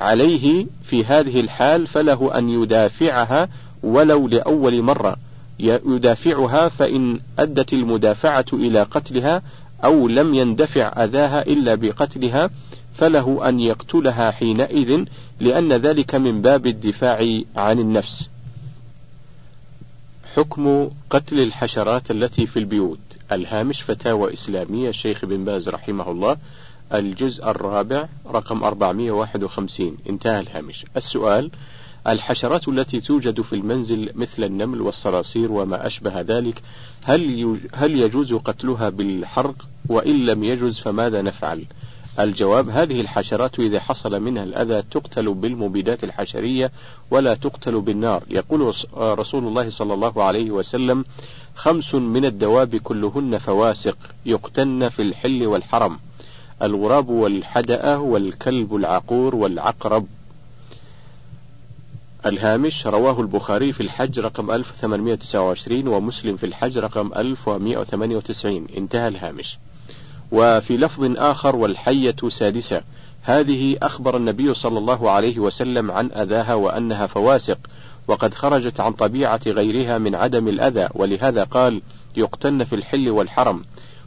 عليه 0.00 0.66
في 0.84 1.04
هذه 1.04 1.40
الحال 1.40 1.86
فله 1.86 2.38
أن 2.38 2.48
يدافعها 2.48 3.48
ولو 3.82 4.28
لأول 4.28 4.82
مرة. 4.82 5.16
يدافعها 5.58 6.68
فإن 6.68 7.20
أدت 7.38 7.72
المدافعة 7.72 8.44
إلى 8.52 8.82
قتلها 8.82 9.42
أو 9.84 10.08
لم 10.08 10.34
يندفع 10.34 11.04
أذاها 11.04 11.42
إلا 11.42 11.74
بقتلها 11.74 12.50
فله 12.94 13.48
أن 13.48 13.60
يقتلها 13.60 14.30
حينئذ 14.30 15.04
لأن 15.40 15.72
ذلك 15.72 16.14
من 16.14 16.42
باب 16.42 16.66
الدفاع 16.66 17.40
عن 17.56 17.78
النفس. 17.78 18.28
حكم 20.34 20.90
قتل 21.10 21.40
الحشرات 21.40 22.10
التي 22.10 22.46
في 22.46 22.58
البيوت. 22.58 22.98
الهامش 23.32 23.82
فتاوى 23.82 24.32
إسلامية 24.32 24.88
الشيخ 24.88 25.24
بن 25.24 25.44
باز 25.44 25.68
رحمه 25.68 26.10
الله 26.10 26.36
الجزء 26.94 27.50
الرابع 27.50 28.08
رقم 28.26 28.64
451 28.64 29.96
انتهى 30.08 30.40
الهامش. 30.40 30.86
السؤال 30.96 31.50
الحشرات 32.08 32.68
التي 32.68 33.00
توجد 33.00 33.40
في 33.40 33.52
المنزل 33.52 34.10
مثل 34.14 34.44
النمل 34.44 34.80
والصراصير 34.80 35.52
وما 35.52 35.86
أشبه 35.86 36.20
ذلك 36.20 36.62
هل 37.02 37.58
هل 37.74 37.98
يجوز 37.98 38.34
قتلها 38.34 38.88
بالحرق؟ 38.88 39.54
وإن 39.88 40.26
لم 40.26 40.44
يجوز 40.44 40.78
فماذا 40.78 41.22
نفعل؟ 41.22 41.64
الجواب 42.18 42.68
هذه 42.68 43.00
الحشرات 43.00 43.58
إذا 43.58 43.80
حصل 43.80 44.20
منها 44.20 44.44
الأذى 44.44 44.82
تقتل 44.90 45.34
بالمبيدات 45.34 46.04
الحشرية 46.04 46.72
ولا 47.10 47.34
تقتل 47.34 47.80
بالنار. 47.80 48.22
يقول 48.30 48.74
رسول 48.96 49.46
الله 49.46 49.70
صلى 49.70 49.94
الله 49.94 50.24
عليه 50.24 50.50
وسلم 50.50 51.04
خمس 51.54 51.94
من 51.94 52.24
الدواب 52.24 52.76
كلهن 52.76 53.38
فواسق 53.38 53.96
يقتن 54.26 54.88
في 54.88 55.02
الحل 55.02 55.46
والحرم. 55.46 55.98
الغراب 56.62 57.08
والحدأة 57.08 58.00
والكلب 58.00 58.76
العقور 58.76 59.34
والعقرب. 59.34 60.06
الهامش 62.26 62.86
رواه 62.86 63.20
البخاري 63.20 63.72
في 63.72 63.80
الحج 63.80 64.20
رقم 64.20 64.50
1829 64.50 65.88
ومسلم 65.88 66.36
في 66.36 66.46
الحج 66.46 66.78
رقم 66.78 67.10
1198 67.16 68.66
انتهى 68.76 69.08
الهامش. 69.08 69.58
وفي 70.32 70.76
لفظ 70.76 71.16
آخر 71.16 71.56
والحية 71.56 72.16
سادسة. 72.28 72.82
هذه 73.22 73.76
أخبر 73.82 74.16
النبي 74.16 74.54
صلى 74.54 74.78
الله 74.78 75.10
عليه 75.10 75.38
وسلم 75.38 75.90
عن 75.90 76.10
أذاها 76.10 76.54
وأنها 76.54 77.06
فواسق 77.06 77.58
وقد 78.08 78.34
خرجت 78.34 78.80
عن 78.80 78.92
طبيعة 78.92 79.40
غيرها 79.46 79.98
من 79.98 80.14
عدم 80.14 80.48
الأذى 80.48 80.88
ولهذا 80.94 81.44
قال 81.44 81.82
يقتن 82.16 82.64
في 82.64 82.74
الحل 82.74 83.10
والحرم. 83.10 83.64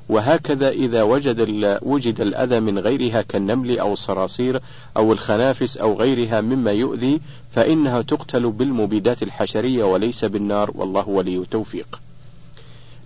وهكذا 0.09 0.69
إذا 0.69 1.03
وجد 1.03 1.79
وجد 1.81 2.21
الأذى 2.21 2.59
من 2.59 2.79
غيرها 2.79 3.21
كالنمل 3.21 3.79
أو 3.79 3.93
الصراصير 3.93 4.61
أو 4.97 5.13
الخنافس 5.13 5.77
أو 5.77 5.99
غيرها 5.99 6.41
مما 6.41 6.71
يؤذي 6.71 7.21
فإنها 7.57 8.01
تقتل 8.01 8.51
بالمبيدات 8.51 9.23
الحشرية 9.23 9.83
وليس 9.83 10.25
بالنار 10.25 10.71
والله 10.75 11.09
ولي 11.09 11.37
التوفيق. 11.37 12.01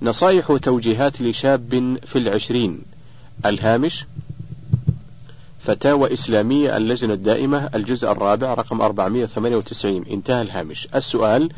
نصائح 0.02 0.52
وتوجيهات 0.52 1.22
لشاب 1.22 1.98
في 2.06 2.16
العشرين. 2.16 2.82
الهامش 3.46 4.06
فتاوى 5.60 6.14
إسلامية 6.14 6.78
اللجنة 6.78 7.14
الدائمة 7.14 7.70
الجزء 7.76 8.12
الرابع 8.12 8.54
رقم 8.54 8.82
498 8.82 10.06
انتهى 10.12 10.42
الهامش. 10.42 10.88
السؤال 10.96 11.50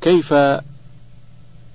كيف 0.00 0.34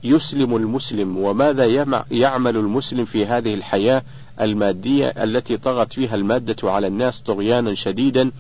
يسلم 0.03 0.55
المسلم 0.55 1.17
وماذا 1.17 1.65
يعمل 2.11 2.57
المسلم 2.57 3.05
في 3.05 3.25
هذه 3.25 3.53
الحياة 3.53 4.03
المادية 4.41 5.07
التي 5.07 5.57
طغت 5.57 5.93
فيها 5.93 6.15
المادة 6.15 6.71
على 6.71 6.87
الناس 6.87 7.21
طغيانا 7.21 7.73
شديدا 7.73 8.31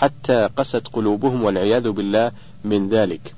حتى 0.00 0.48
قست 0.56 0.88
قلوبهم 0.92 1.44
والعياذ 1.44 1.90
بالله 1.90 2.32
من 2.64 2.88
ذلك. 2.88 3.34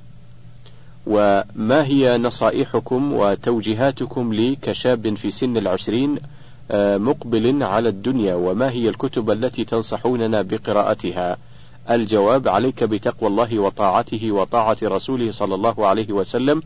وما 1.07 1.85
هي 1.85 2.19
نصائحكم 2.19 3.13
وتوجيهاتكم 3.13 4.33
لي 4.33 4.57
كشاب 4.63 5.15
في 5.15 5.31
سن 5.31 5.57
العشرين 5.57 6.19
آه، 6.71 6.97
مقبل 6.97 7.63
على 7.63 7.89
الدنيا؟ 7.89 8.35
وما 8.35 8.71
هي 8.71 8.89
الكتب 8.89 9.31
التي 9.31 9.65
تنصحوننا 9.65 10.43
بقراءتها؟ 10.43 11.37
الجواب 11.91 12.49
عليك 12.49 12.85
بتقوى 12.85 13.31
الله 13.31 13.59
وطاعته 13.59 14.33
وطاعة 14.33 14.77
رسوله 14.83 15.33
صلى 15.33 15.55
الله 15.55 15.87
عليه 15.87 16.13
وسلم 16.13 16.63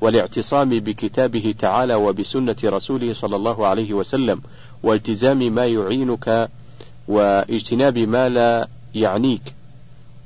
والاعتصام 0.00 0.68
بكتابه 0.68 1.54
تعالى 1.58 1.94
وبسنة 1.94 2.56
رسوله 2.64 3.12
صلى 3.12 3.36
الله 3.36 3.66
عليه 3.66 3.94
وسلم 3.94 4.40
والتزام 4.82 5.38
ما 5.38 5.66
يعينك 5.66 6.48
واجتناب 7.08 7.98
ما 7.98 8.28
لا 8.28 8.68
يعنيك 8.94 9.54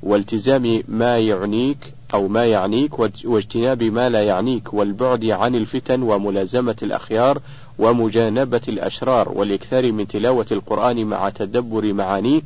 والتزام 0.03 0.83
ما 0.87 1.17
يعنيك 1.17 1.93
أو 2.13 2.27
ما 2.27 2.45
يعنيك 2.45 2.99
واجتناب 3.25 3.83
ما 3.83 4.09
لا 4.09 4.23
يعنيك 4.23 4.73
والبعد 4.73 5.25
عن 5.25 5.55
الفتن 5.55 6.03
وملازمة 6.03 6.75
الأخيار 6.83 7.41
ومجانبة 7.79 8.61
الأشرار 8.67 9.29
والإكثار 9.29 9.91
من 9.91 10.07
تلاوة 10.07 10.45
القرآن 10.51 11.05
مع 11.05 11.29
تدبر 11.29 11.93
معانيه 11.93 12.41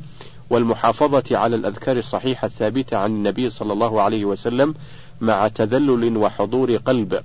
والمحافظة 0.50 1.38
على 1.38 1.56
الأذكار 1.56 1.96
الصحيحة 1.98 2.46
الثابتة 2.46 2.96
عن 2.96 3.10
النبي 3.10 3.50
صلى 3.50 3.72
الله 3.72 4.00
عليه 4.00 4.24
وسلم 4.24 4.74
مع 5.20 5.48
تذلل 5.48 6.16
وحضور 6.16 6.76
قلب 6.76 7.20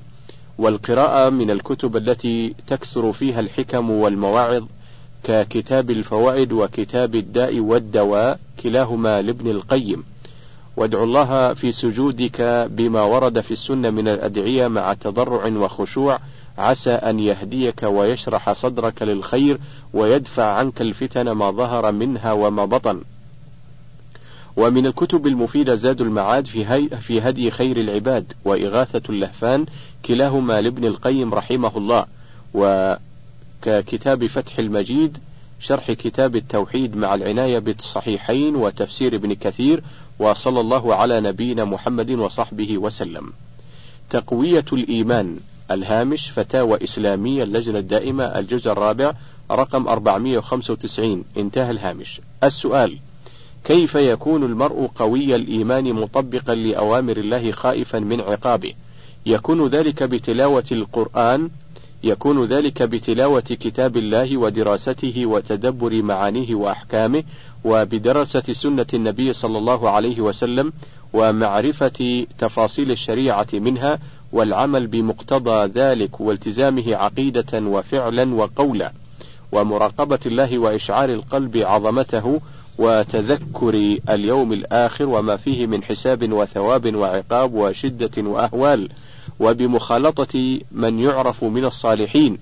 والقراءة 0.58 1.30
من 1.30 1.52
الكتب 1.52 1.98
التي 1.98 2.56
تكثر 2.68 3.12
فيها 3.12 3.40
الحكم 3.40 3.90
والمواعظ 3.90 4.64
ككتاب 5.26 5.92
الفوائد 5.92 6.52
وكتاب 6.52 7.16
الداء 7.16 7.60
والدواء 7.60 8.40
كلاهما 8.64 9.22
لابن 9.22 9.52
القيم. 9.52 10.04
وادع 10.78 11.04
الله 11.04 11.54
في 11.54 11.72
سجودك 11.72 12.68
بما 12.72 13.02
ورد 13.02 13.40
في 13.40 13.52
السنة 13.52 13.90
من 13.90 14.08
الأدعية 14.08 14.68
مع 14.68 14.94
تضرع 14.94 15.48
وخشوع. 15.48 16.20
عسى 16.58 16.92
أن 16.92 17.20
يهديك 17.20 17.84
ويشرح 17.84 18.54
صدرك 18.54 19.02
للخير 19.02 19.58
ويدفع 19.94 20.46
عنك 20.46 20.82
الفتن 20.82 21.32
ما 21.32 21.52
ظهر 21.52 21.92
منها 21.92 22.32
وما 22.32 22.66
بطن. 22.66 23.02
ومن 24.58 24.86
الكتب 24.86 25.28
المفيدة 25.28 25.76
زاد 25.76 26.02
المعاد 26.02 26.48
في, 26.48 26.66
هي 26.66 26.90
في 26.90 27.22
هدي 27.22 27.52
خير 27.52 27.78
العباد 27.78 28.34
وإغاثة 28.46 29.02
اللهفان 29.10 29.66
كلاهما 30.06 30.62
لابن 30.62 30.86
القيم 30.86 31.34
رحمه 31.34 31.78
الله. 31.78 32.06
وككتاب 33.68 34.26
فتح 34.26 34.60
المجيد 34.60 35.18
شرح 35.60 35.92
كتاب 35.92 36.36
التوحيد 36.36 36.96
مع 36.98 37.16
العناية 37.16 37.60
بالصحيحين 37.60 38.56
وتفسير 38.56 39.16
ابن 39.16 39.34
كثير 39.34 39.84
وصلى 40.20 40.60
الله 40.60 40.96
على 40.96 41.22
نبينا 41.22 41.66
محمد 41.66 42.12
وصحبه 42.12 42.78
وسلم. 42.78 43.34
تقوية 44.10 44.66
الإيمان 44.74 45.38
الهامش 45.72 46.30
فتاوى 46.30 46.84
إسلامية 46.84 47.44
اللجنة 47.44 47.80
الدائمة 47.80 48.24
الجزء 48.24 48.72
الرابع 48.72 49.14
رقم 49.52 49.88
495 49.88 51.24
انتهى 51.38 51.72
الهامش. 51.72 52.22
السؤال: 52.44 52.98
كيف 53.64 53.96
يكون 53.96 54.44
المرء 54.44 54.88
قوي 54.96 55.36
الإيمان 55.36 55.94
مطبقا 55.94 56.56
لأوامر 56.56 57.18
الله 57.18 57.52
خائفا 57.52 58.00
من 58.00 58.22
عقابه 58.22 58.74
يكون 59.26 59.68
ذلك 59.68 60.04
بتلاوة 60.04 60.66
القرآن 60.72 61.50
يكون 62.04 62.46
ذلك 62.46 62.84
بتلاوة 62.84 63.42
كتاب 63.42 63.98
الله 63.98 64.38
ودراسته 64.38 65.26
وتدبر 65.26 66.02
معانيه 66.02 66.56
وأحكامه 66.56 67.24
وبدراسة 67.66 68.54
سنة 68.54 68.86
النبي 68.94 69.34
صلى 69.34 69.58
الله 69.58 69.90
عليه 69.90 70.22
وسلم 70.22 70.74
ومعرفة 71.14 72.26
تفاصيل 72.38 72.92
الشريعة 72.92 73.48
منها 73.54 74.00
والعمل 74.32 74.88
بمقتضى 74.88 75.66
ذلك 75.66 76.22
والتزامه 76.22 76.96
عقيدة 76.96 77.60
وفعلا 77.60 78.36
وقولا 78.36 78.92
ومراقبة 79.52 80.20
الله 80.26 80.60
وإشعار 80.60 81.10
القلب 81.10 81.58
عظمته 81.58 82.42
وتذكر 82.78 83.98
اليوم 84.10 84.54
الآخر 84.54 85.10
وما 85.10 85.38
فيه 85.38 85.68
من 85.68 85.84
حساب 85.84 86.34
وثواب 86.34 86.96
وعقاب 86.96 87.54
وشدة 87.54 88.12
وأهوال 88.18 88.90
وبمخالطة 89.40 90.60
من 90.72 91.00
يعرف 91.00 91.44
من 91.44 91.66
الصالحين 91.66 92.38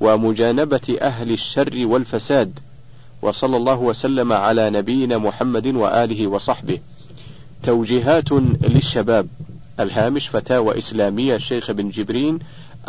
ومجانبة 0.00 0.98
أهل 1.00 1.32
الشر 1.32 1.86
والفساد. 1.86 2.58
وصلى 3.22 3.56
الله 3.56 3.78
وسلم 3.78 4.32
على 4.32 4.70
نبينا 4.70 5.18
محمد 5.18 5.66
وآله 5.66 6.26
وصحبه. 6.26 6.78
توجيهات 7.62 8.32
للشباب. 8.62 9.28
الهامش 9.80 10.28
فتاوى 10.28 10.78
إسلامية 10.78 11.36
الشيخ 11.36 11.70
بن 11.70 11.88
جبرين 11.88 12.38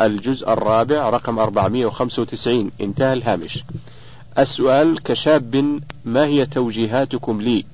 الجزء 0.00 0.52
الرابع 0.52 1.10
رقم 1.10 1.38
495 1.38 2.70
انتهى 2.80 3.12
الهامش. 3.12 3.64
السؤال 4.38 5.02
كشاب 5.02 5.80
ما 6.04 6.24
هي 6.24 6.46
توجيهاتكم 6.46 7.40
لي؟ 7.40 7.64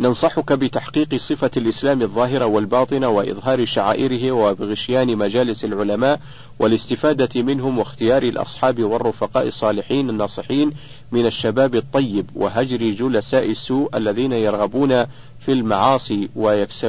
ننصحك 0.00 0.52
بتحقيق 0.52 1.14
صفة 1.14 1.50
الإسلام 1.56 2.02
الظاهرة 2.02 2.44
والباطنة 2.44 3.08
وإظهار 3.08 3.64
شعائره 3.64 4.32
وبغشيان 4.32 5.16
مجالس 5.16 5.64
العلماء 5.64 6.20
والاستفادة 6.58 7.42
منهم 7.42 7.78
واختيار 7.78 8.22
الأصحاب 8.22 8.82
والرفقاء 8.82 9.46
الصالحين 9.48 10.10
الناصحين 10.10 10.72
من 11.12 11.26
الشباب 11.26 11.74
الطيب 11.74 12.30
وهجر 12.34 12.76
جلساء 12.76 13.50
السوء 13.50 13.96
الذين 13.96 14.32
يرغبون 14.32 15.04
في 15.40 15.52
المعاصي 15.52 16.28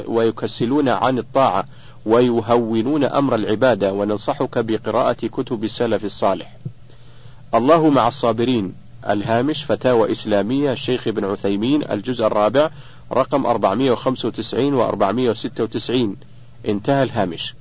ويكسلون 0.07 0.89
عن 0.89 1.17
الطاعة 1.17 1.65
ويهونون 2.05 3.03
أمر 3.03 3.35
العبادة 3.35 3.93
وننصحك 3.93 4.57
بقراءة 4.57 5.27
كتب 5.27 5.63
السلف 5.63 6.05
الصالح. 6.05 6.57
الله 7.53 7.89
مع 7.89 8.07
الصابرين 8.07 8.73
الهامش 9.09 9.63
فتاوى 9.63 10.11
إسلامية 10.11 10.71
الشيخ 10.71 11.07
ابن 11.07 11.25
عثيمين 11.25 11.83
الجزء 11.91 12.25
الرابع 12.25 12.69
رقم 13.11 13.45
495 13.45 14.73
و 14.73 14.81
496 14.81 16.15
انتهى 16.65 17.03
الهامش. 17.03 17.53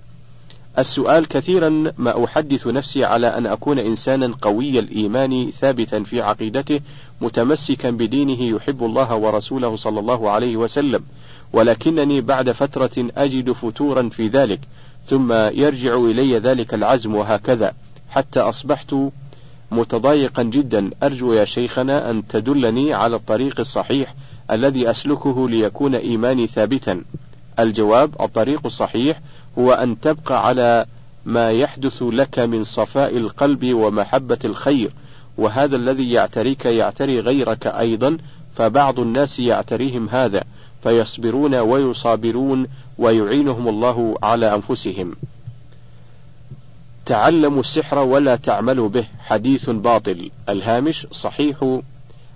السؤال 0.78 1.28
كثيرا 1.28 1.92
ما 1.98 2.24
أحدث 2.24 2.66
نفسي 2.66 3.04
على 3.04 3.26
أن 3.26 3.46
أكون 3.46 3.78
إنسانا 3.78 4.34
قوي 4.42 4.78
الإيمان 4.78 5.50
ثابتا 5.60 6.02
في 6.02 6.20
عقيدته 6.20 6.80
متمسكا 7.20 7.90
بدينه 7.90 8.42
يحب 8.42 8.84
الله 8.84 9.14
ورسوله 9.14 9.76
صلى 9.76 10.00
الله 10.00 10.30
عليه 10.30 10.56
وسلم 10.56 11.04
ولكنني 11.52 12.20
بعد 12.20 12.50
فترة 12.50 13.08
أجد 13.16 13.52
فتورا 13.52 14.08
في 14.08 14.28
ذلك 14.28 14.60
ثم 15.06 15.32
يرجع 15.32 15.96
إلي 15.96 16.38
ذلك 16.38 16.74
العزم 16.74 17.14
وهكذا 17.14 17.72
حتى 18.10 18.40
أصبحت 18.40 18.94
متضايقا 19.70 20.42
جدا. 20.42 20.90
أرجو 21.02 21.32
يا 21.32 21.44
شيخنا 21.44 22.10
أن 22.10 22.28
تدلني 22.28 22.94
على 22.94 23.16
الطريق 23.16 23.60
الصحيح 23.60 24.14
الذي 24.50 24.90
أسلكه 24.90 25.48
ليكون 25.48 25.94
إيماني 25.94 26.46
ثابتا. 26.46 27.02
الجواب 27.58 28.10
الطريق 28.20 28.60
الصحيح 28.66 29.20
هو 29.58 29.72
أن 29.72 30.00
تبقى 30.00 30.46
على 30.46 30.86
ما 31.24 31.50
يحدث 31.50 32.02
لك 32.02 32.38
من 32.38 32.64
صفاء 32.64 33.16
القلب 33.16 33.74
ومحبة 33.74 34.38
الخير 34.44 34.90
وهذا 35.38 35.76
الذي 35.76 36.12
يعتريك 36.12 36.64
يعتري 36.64 37.20
غيرك 37.20 37.66
أيضا 37.66 38.18
فبعض 38.56 39.00
الناس 39.00 39.38
يعتريهم 39.38 40.08
هذا 40.08 40.44
فيصبرون 40.82 41.54
ويصابرون 41.54 42.66
ويعينهم 42.98 43.68
الله 43.68 44.14
على 44.22 44.54
أنفسهم. 44.54 45.16
تعلموا 47.06 47.60
السحر 47.60 47.98
ولا 47.98 48.36
تعملوا 48.36 48.88
به 48.88 49.04
حديث 49.18 49.70
باطل. 49.70 50.30
الهامش 50.48 51.06
صحيح 51.12 51.80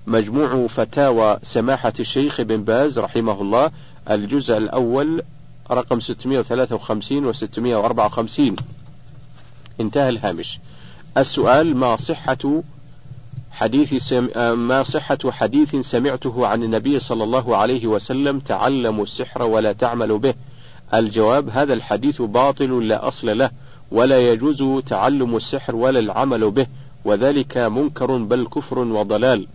مجموع 0.06 0.66
فتاوى 0.66 1.38
سماحة 1.42 1.92
الشيخ 2.00 2.40
بن 2.40 2.64
باز 2.64 2.98
رحمه 2.98 3.40
الله 3.42 3.70
الجزء 4.10 4.56
الأول 4.56 5.22
رقم 5.70 6.00
653 6.00 7.26
و 7.26 7.32
654 7.32 8.56
انتهى 9.80 10.08
الهامش. 10.08 10.58
السؤال 11.18 11.76
ما 11.76 11.96
صحة 11.96 12.62
حديث 13.50 13.94
سم... 13.94 14.28
ما 14.58 14.82
صحة 14.82 15.18
حديث 15.30 15.76
سمعته 15.76 16.46
عن 16.46 16.62
النبي 16.62 16.98
صلى 16.98 17.24
الله 17.24 17.56
عليه 17.56 17.86
وسلم 17.86 18.38
تعلموا 18.38 19.02
السحر 19.02 19.42
ولا 19.42 19.72
تعملوا 19.72 20.18
به؟ 20.18 20.34
الجواب 20.94 21.48
هذا 21.48 21.74
الحديث 21.74 22.22
باطل 22.22 22.88
لا 22.88 23.08
أصل 23.08 23.38
له 23.38 23.50
ولا 23.90 24.32
يجوز 24.32 24.82
تعلم 24.84 25.36
السحر 25.36 25.76
ولا 25.76 25.98
العمل 25.98 26.50
به 26.50 26.66
وذلك 27.04 27.58
منكر 27.58 28.16
بل 28.16 28.46
كفر 28.46 28.78
وضلال. 28.78 29.46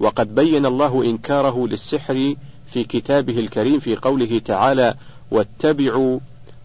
وقد 0.00 0.34
بين 0.34 0.66
الله 0.66 1.04
إنكاره 1.04 1.66
للسحر 1.66 2.34
في 2.72 2.84
كتابه 2.84 3.38
الكريم 3.40 3.80
في 3.80 3.96
قوله 3.96 4.38
تعالى 4.44 4.94
واتبعوا 5.30 6.18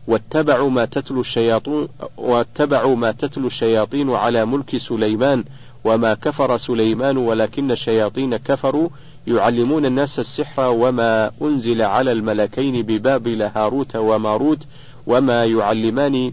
واتبعوا 0.07 0.69
ما 0.69 0.85
تتلو 0.85 1.21
الشياطين 1.21 1.87
واتبعوا 2.17 2.95
ما 2.95 3.11
تتلو 3.11 3.47
الشياطين 3.47 4.11
على 4.11 4.45
ملك 4.45 4.77
سليمان 4.77 5.43
وما 5.83 6.13
كفر 6.13 6.57
سليمان 6.57 7.17
ولكن 7.17 7.71
الشياطين 7.71 8.37
كفروا 8.37 8.89
يعلمون 9.27 9.85
الناس 9.85 10.19
السحر 10.19 10.71
وما 10.71 11.31
أنزل 11.41 11.81
على 11.81 12.11
الملكين 12.11 12.81
ببابل 12.81 13.41
هاروت 13.41 13.95
وماروت 13.95 14.63
وما 15.07 15.45
يعلمان 15.45 16.31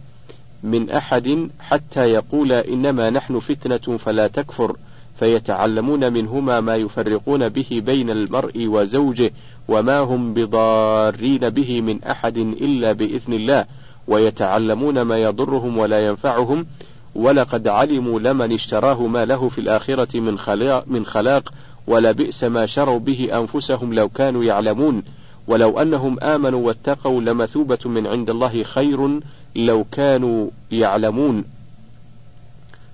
من 0.62 0.90
أحد 0.90 1.48
حتى 1.60 2.00
يقول 2.12 2.52
إنما 2.52 3.10
نحن 3.10 3.38
فتنة 3.38 3.98
فلا 3.98 4.26
تكفر 4.26 4.76
فيتعلمون 5.18 6.12
منهما 6.12 6.60
ما 6.60 6.76
يفرقون 6.76 7.48
به 7.48 7.82
بين 7.86 8.10
المرء 8.10 8.66
وزوجه 8.66 9.32
وما 9.68 9.98
هم 9.98 10.34
بضارين 10.34 11.50
به 11.50 11.80
من 11.80 12.04
أحد 12.04 12.38
إلا 12.38 12.92
بإذن 12.92 13.32
الله 13.32 13.64
ويتعلمون 14.08 15.02
ما 15.02 15.18
يضرهم 15.18 15.78
ولا 15.78 16.06
ينفعهم. 16.06 16.66
ولقد 17.14 17.68
علموا 17.68 18.20
لمن 18.20 18.52
اشتراه 18.52 19.06
ما 19.06 19.24
له 19.24 19.48
في 19.48 19.60
الآخرة 19.60 20.20
من 20.20 20.38
خلاق, 20.38 20.84
من 20.86 21.06
خلاق 21.06 21.52
ولبئس 21.86 22.44
ما 22.44 22.66
شروا 22.66 22.98
به 22.98 23.28
أنفسهم 23.32 23.94
لو 23.94 24.08
كانوا 24.08 24.44
يعلمون. 24.44 25.02
ولو 25.46 25.80
أنهم 25.80 26.20
آمنوا 26.20 26.66
واتقوا 26.66 27.20
لمثوبة 27.20 27.78
من 27.84 28.06
عند 28.06 28.30
الله 28.30 28.62
خير 28.62 29.20
لو 29.56 29.84
كانوا 29.92 30.48
يعلمون. 30.72 31.44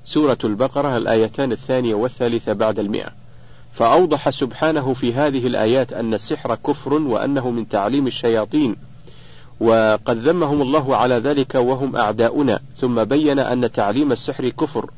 سورة 0.09 0.39
البقرة 0.45 0.97
الآيتان 0.97 1.53
الثانية 1.53 1.95
والثالثة 1.95 2.53
بعد 2.53 2.79
المئة. 2.79 3.09
فأوضح 3.73 4.31
سبحانه 4.31 4.95
في 4.95 5.15
هذه 5.15 5.47
الآيات 5.47 5.93
أن 5.93 6.15
السحر 6.15 6.55
كفر 6.55 6.95
وأنه 6.95 7.51
من 7.51 7.69
تعليم 7.69 8.07
الشياطين 8.07 8.77
وقد 9.61 10.17
ذمهم 10.29 10.63
الله 10.63 10.97
على 10.97 11.15
ذلك 11.15 11.55
وهم 11.55 11.97
أعداؤنا 11.97 12.61
ثم 12.77 13.05
بين 13.05 13.39
أن 13.39 13.73
تعليم 13.73 14.13
السحر 14.13 14.49
كفر 14.49 14.91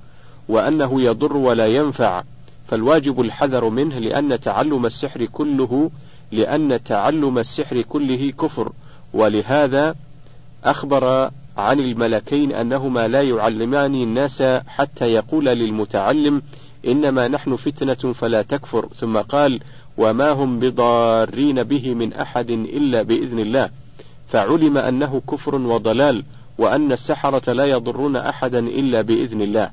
وأنه 0.48 1.02
يضر 1.02 1.36
ولا 1.36 1.66
ينفع. 1.66 2.22
فالواجب 2.68 3.20
الحذر 3.20 3.68
منه 3.68 3.98
لأن 3.98 4.40
تعلم 4.40 4.86
السحر 4.86 5.24
كله 5.24 5.90
لأن 6.32 6.82
تعلم 6.84 7.38
السحر 7.38 7.82
كله 7.82 8.32
كفر 8.38 8.72
ولهذا 9.14 9.94
أخبر 10.64 11.30
عن 11.56 11.80
الملكين 11.80 12.52
أنهما 12.52 13.08
لا 13.08 13.22
يعلمان 13.22 13.94
الناس 13.94 14.42
حتى 14.66 15.04
يقول 15.04 15.44
للمتعلم 15.44 16.42
إنما 16.86 17.28
نحن 17.28 17.56
فتنة 17.56 18.12
فلا 18.12 18.42
تكفر 18.42 18.88
ثم 18.94 19.18
قال 19.18 19.60
وما 19.98 20.30
هم 20.30 20.58
بضارين 20.58 21.62
به 21.62 21.94
من 21.94 22.12
أحد 22.12 22.50
إلا 22.50 23.02
بإذن 23.02 23.38
الله. 23.38 23.70
فعلم 24.28 24.76
أنه 24.76 25.22
كفر 25.30 25.54
وضلال 25.54 26.24
وأن 26.58 26.92
السحرة 26.92 27.52
لا 27.52 27.64
يضرون 27.64 28.16
أحدا 28.16 28.58
إلا 28.58 29.02
بإذن 29.02 29.42
الله. 29.42 29.70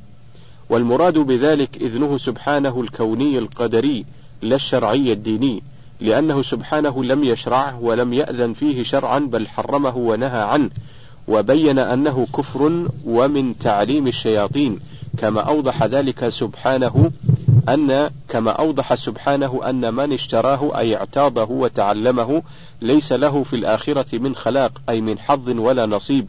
والمراد 0.69 1.17
بذلك 1.17 1.77
إذنه 1.77 2.17
سبحانه 2.17 2.81
الكوني 2.81 3.37
القدري 3.37 4.05
لا 4.41 4.55
الشرعي 4.55 5.13
الديني 5.13 5.63
لأنه 6.01 6.41
سبحانه 6.41 7.03
لم 7.03 7.23
يشرعه 7.23 7.79
ولم 7.81 8.13
يأذن 8.13 8.53
فيه 8.53 8.83
شرعا 8.83 9.19
بل 9.19 9.47
حرمه 9.47 9.97
ونهى 9.97 10.41
عنه. 10.41 10.69
وبين 11.27 11.79
أنه 11.79 12.27
كفر 12.33 12.87
ومن 13.05 13.57
تعليم 13.59 14.07
الشياطين 14.07 14.79
كما 15.17 15.41
أوضح 15.41 15.83
ذلك 15.83 16.29
سبحانه 16.29 17.11
أن 17.69 18.09
كما 18.29 18.51
أوضح 18.51 18.95
سبحانه 18.95 19.61
أن 19.69 19.93
من 19.93 20.13
اشتراه 20.13 20.77
أي 20.77 20.95
اعتاضه 20.95 21.51
وتعلمه 21.51 22.43
ليس 22.81 23.11
له 23.11 23.43
في 23.43 23.55
الآخرة 23.55 24.19
من 24.19 24.35
خلاق 24.35 24.71
أي 24.89 25.01
من 25.01 25.19
حظ 25.19 25.49
ولا 25.49 25.85
نصيب. 25.85 26.27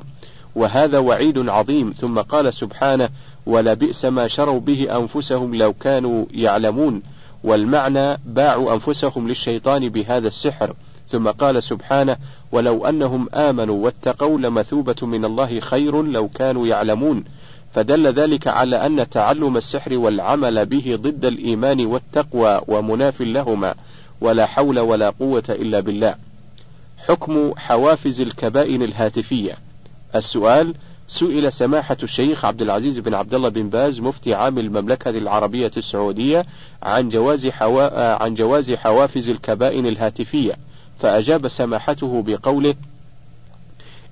وهذا 0.55 0.99
وعيد 0.99 1.49
عظيم 1.49 1.95
ثم 2.01 2.19
قال 2.19 2.55
سبحانه 2.55 3.09
ولبئس 3.47 4.05
ما 4.05 4.29
شروا 4.29 4.61
به 4.61 4.99
أنفسهم 4.99 5.55
لو 5.55 5.73
كانوا 5.73 6.25
يعلمون 6.31 7.03
والمعنى 7.45 8.19
باعوا 8.27 8.73
أنفسهم 8.75 9.29
للشيطان 9.29 9.89
بهذا 9.89 10.29
السحر 10.29 10.75
ثم 11.11 11.29
قال 11.29 11.63
سبحانه 11.63 12.17
ولو 12.53 12.87
أنهم 12.87 13.29
آمنوا 13.35 13.85
واتقوا 13.85 14.39
لمثوبة 14.39 14.97
من 15.03 15.25
الله 15.25 15.61
خير 15.61 16.03
لو 16.03 16.29
كانوا 16.29 16.67
يعلمون. 16.67 17.25
فدل 17.75 18.07
ذلك 18.07 18.47
على 18.49 18.87
أن 18.87 19.11
تعلم 19.11 19.57
السحر 19.57 19.99
والعمل 19.99 20.67
به 20.67 20.99
ضد 21.03 21.25
الإيمان 21.25 21.87
والتقوى 21.87 22.61
ومناف 22.69 23.21
لهما 23.21 23.75
ولا 24.21 24.47
حول 24.47 24.79
ولا 24.79 25.11
قوة 25.11 25.45
إلا 25.49 25.81
بالله. 25.81 26.15
حكم 26.99 27.53
حوافز 27.57 28.21
الكبائن 28.21 28.83
الهاتفية. 28.83 29.59
السؤال 30.17 30.75
سئل 31.09 31.53
سماحة 31.53 31.97
الشيخ 32.03 32.45
عبد 32.45 32.63
العزيز 32.63 32.99
بن 32.99 33.15
عبد 33.15 33.35
الله 33.35 33.49
بن 33.49 33.69
باز 33.69 34.01
مفتي 34.01 34.35
عام 34.35 34.59
المملكة 34.59 35.11
العربية 35.11 35.71
السعودية 35.77 36.47
عن 36.83 37.09
جواز 37.09 37.47
حوا... 37.47 38.15
عن 38.23 38.35
جواز 38.35 38.73
حوافز 38.73 39.29
الكبائن 39.29 39.87
الهاتفية. 39.87 40.57
فأجاب 41.01 41.49
سماحته 41.49 42.23
بقوله 42.27 42.75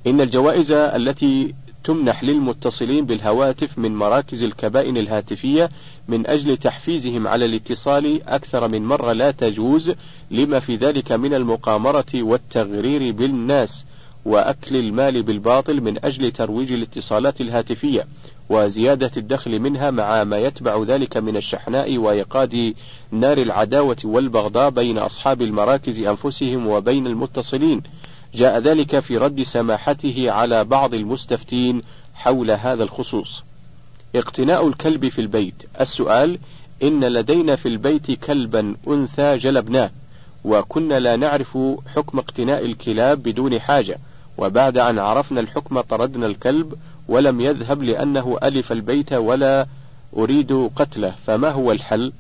إن 0.07 0.21
الجوائز 0.21 0.71
التي 0.71 1.55
تمنح 1.85 2.25
للمتصلين 2.25 3.07
بالهواتف 3.07 3.79
من 3.79 3.97
مراكز 3.97 4.43
الكبائن 4.43 4.97
الهاتفية 4.97 5.71
من 6.09 6.27
أجل 6.27 6.57
تحفيزهم 6.57 7.29
على 7.29 7.45
الاتصال 7.45 8.29
أكثر 8.29 8.73
من 8.73 8.83
مرة 8.85 9.13
لا 9.13 9.31
تجوز 9.31 9.93
لما 10.31 10.61
في 10.61 10.77
ذلك 10.77 11.13
من 11.13 11.35
المقامرة 11.35 12.05
والتغرير 12.15 13.13
بالناس 13.13 13.85
وأكل 14.25 14.77
المال 14.77 15.23
بالباطل 15.23 15.81
من 15.81 16.05
أجل 16.05 16.31
ترويج 16.31 16.73
الاتصالات 16.73 17.41
الهاتفية. 17.41 18.07
وزيادة 18.49 19.11
الدخل 19.17 19.61
منها 19.61 19.91
مع 19.91 20.25
ما 20.25 20.39
يتبع 20.39 20.83
ذلك 20.83 21.17
من 21.17 21.37
الشحناء 21.37 21.99
وإيقاد 21.99 22.75
نار 23.11 23.39
العداوة 23.39 23.97
والبغضاء 24.05 24.71
بين 24.71 24.99
أصحاب 24.99 25.43
المراكز 25.43 25.99
أنفسهم 25.99 26.67
وبين 26.67 27.07
المتصلين. 27.07 27.83
جاء 28.35 28.59
ذلك 28.59 29.01
في 29.01 29.17
رد 29.17 29.43
سماحته 29.43 30.31
على 30.31 30.65
بعض 30.65 30.95
المستفتين 30.95 31.83
حول 32.15 32.51
هذا 32.51 32.83
الخصوص. 32.85 33.43
اقتناء 34.17 34.69
الكلب 34.69 35.09
في 35.09 35.21
البيت. 35.21 35.55
السؤال 35.81 36.39
إن 36.83 37.05
لدينا 37.05 37.57
في 37.57 37.69
البيت 37.69 38.25
كلبا 38.25 38.77
أنثى 38.89 39.37
جلبناه 39.37 39.91
وكنا 40.45 41.01
لا 41.01 41.17
نعرف 41.17 41.59
حكم 41.97 42.19
اقتناء 42.19 42.65
الكلاب 42.65 43.23
بدون 43.23 43.61
حاجة. 43.61 43.99
وبعد 44.39 44.79
أن 44.79 44.99
عرفنا 44.99 45.41
الحكم 45.41 45.81
طردنا 45.81 46.27
الكلب 46.27 46.75
ولم 47.09 47.41
يذهب 47.41 47.83
لأنه 47.83 48.39
ألف 48.43 48.73
البيت 48.73 49.13
ولا 49.13 49.67
أريد 50.17 50.71
قتله. 50.77 51.15
فما 51.27 51.51
هو 51.51 51.73
الحل؟ 51.73 52.13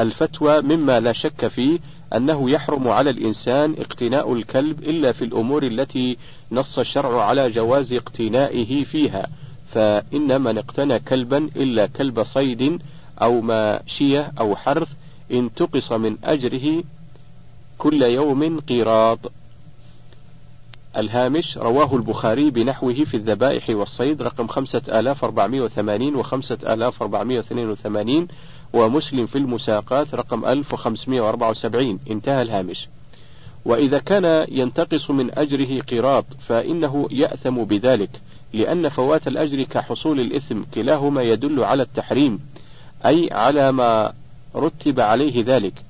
الفتوى 0.00 0.60
مما 0.60 1.00
لا 1.00 1.12
شك 1.12 1.46
فيه 1.46 1.78
أنه 2.14 2.50
يحرم 2.50 2.88
على 2.88 3.10
الإنسان 3.10 3.74
اقتناء 3.78 4.32
الكلب 4.32 4.82
إلا 4.82 5.12
في 5.12 5.24
الأمور 5.24 5.62
التي 5.62 6.16
نص 6.52 6.78
الشرع 6.78 7.24
على 7.24 7.50
جواز 7.50 7.92
اقتنائه 7.92 8.84
فيها. 8.84 9.26
فإن 9.74 10.40
من 10.40 10.58
اقتنى 10.58 10.98
كلبا 10.98 11.50
إلا 11.56 11.86
كلب 11.86 12.22
صيد 12.22 12.80
أو 13.22 13.40
ماشية 13.40 14.32
أو 14.40 14.56
حرث 14.56 14.88
انتقص 15.32 15.92
من 15.92 16.16
أجره 16.24 16.82
كل 17.78 18.02
يوم 18.02 18.60
قيراط. 18.60 19.18
الهامش 20.96 21.58
رواه 21.58 21.96
البخاري 21.96 22.50
بنحوه 22.50 22.94
في 22.94 23.16
الذبائح 23.16 23.70
والصيد 23.70 24.22
رقم 24.22 24.46
خمسة 24.46 24.82
آلاف 24.88 25.24
أربعمائة 25.24 25.60
وثمانين 25.60 26.16
وخمسة 26.16 26.58
آلاف 26.66 27.02
أربعمائة 27.02 27.36
واثنين 27.36 27.70
وثمانين 27.70 28.28
ومسلم 28.72 29.26
في 29.26 29.38
المساقات 29.38 30.14
رقم 30.14 30.44
1574 30.44 31.98
انتهى 32.10 32.42
الهامش. 32.42 32.88
وإذا 33.64 33.98
كان 33.98 34.46
ينتقص 34.48 35.10
من 35.10 35.38
أجره 35.38 35.80
قيراط 35.80 36.24
فإنه 36.48 37.08
يأثم 37.10 37.64
بذلك 37.64 38.10
لأن 38.52 38.88
فوات 38.88 39.28
الأجر 39.28 39.62
كحصول 39.62 40.20
الإثم 40.20 40.62
كلاهما 40.74 41.22
يدل 41.22 41.64
على 41.64 41.82
التحريم 41.82 42.40
أي 43.06 43.28
على 43.32 43.72
ما 43.72 44.12
رتب 44.56 45.00
عليه 45.00 45.44
ذلك. 45.46 45.85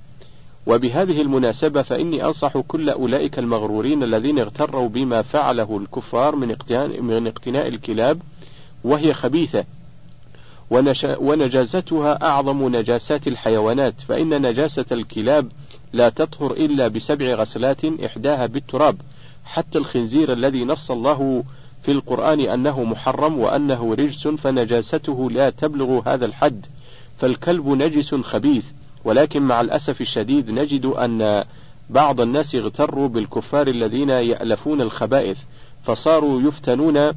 وبهذه 0.67 1.23
المناسبة 1.23 1.83
فإني 1.83 2.25
أنصح 2.25 2.59
كل 2.59 2.91
أولئك 2.91 3.39
المغرورين 3.39 4.03
الذين 4.03 4.39
اغتروا 4.39 4.89
بما 4.89 5.23
فعله 5.23 5.79
الكفار 5.83 6.37
من 6.37 7.27
اقتناء, 7.27 7.69
الكلاب 7.69 8.21
وهي 8.85 9.15
خبيثة. 9.15 9.65
ونجاستها 11.21 12.27
أعظم 12.27 12.77
نجاسات 12.77 13.29
الحيوانات 13.29 14.01
فإن 14.09 14.47
نجاسة 14.47 14.85
الكلاب 14.93 15.49
لا 15.93 16.09
تطهر 16.09 16.53
إلا 16.53 16.89
بسبع 16.89 17.35
غسلات 17.35 17.85
إحداها 17.85 18.47
بالتراب. 18.47 18.97
حتى 19.45 19.79
الخنزير 19.79 20.33
الذي 20.33 20.65
نص 20.65 20.91
الله 20.91 21.45
في 21.83 21.93
القرآن 21.93 22.41
أنه 22.41 22.85
محرم 22.85 23.39
وأنه 23.39 23.95
رجس 23.95 24.29
فنجاسته 24.29 25.31
لا 25.31 25.51
تبلغ 25.51 26.03
هذا 26.07 26.27
الحد. 26.27 26.67
فالكلب 27.19 27.69
نجس 27.69 28.15
خبيث. 28.15 28.65
ولكن 29.07 29.43
مع 29.43 29.61
الأسف 29.61 30.01
الشديد 30.01 30.51
نجد 30.51 30.87
أن 30.87 31.45
بعض 31.91 32.21
الناس 32.21 32.55
اغتروا 32.55 33.09
بالكفار 33.09 33.69
الذين 33.69 34.11
يألفون 34.11 34.81
الخبائث 34.81 35.39
فصاروا 35.85 36.41
يفتنون 36.43 37.13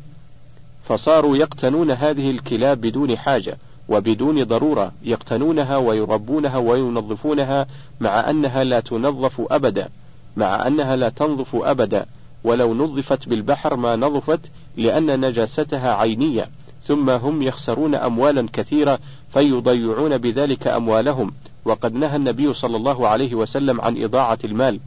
فصاروا 0.86 1.38
يقتنون 1.38 1.92
هذه 1.92 2.32
الكلاب 2.32 2.82
بدون 2.82 3.18
حاجة 3.18 3.58
وبدون 3.90 4.44
ضرورة 4.44 4.92
يقتنونها 5.04 5.78
ويربونها 5.78 6.58
وينظفونها 6.58 7.68
مع 8.00 8.30
أنها 8.30 8.64
لا 8.64 8.80
تنظف 8.80 9.42
أبدا 9.52 9.90
مع 10.38 10.68
أنها 10.68 10.96
لا 10.96 11.10
تنظف 11.10 11.56
أبدا 11.56 12.06
ولو 12.44 12.74
نظفت 12.74 13.30
بالبحر 13.30 13.76
ما 13.76 13.96
نظفت 13.96 14.40
لأن 14.78 15.26
نجاستها 15.26 15.94
عينية 15.94 16.50
ثم 16.88 17.10
هم 17.10 17.42
يخسرون 17.42 17.96
أموالا 17.96 18.48
كثيرة 18.54 19.00
فيضيعون 19.34 20.18
بذلك 20.18 20.68
أموالهم. 20.68 21.32
وقد 21.70 21.94
نهى 21.94 22.16
النبي 22.16 22.54
صلى 22.54 22.78
الله 22.78 23.08
عليه 23.08 23.36
وسلم 23.36 23.82
عن 23.82 24.04
إضاعة 24.04 24.40
المال. 24.44 24.80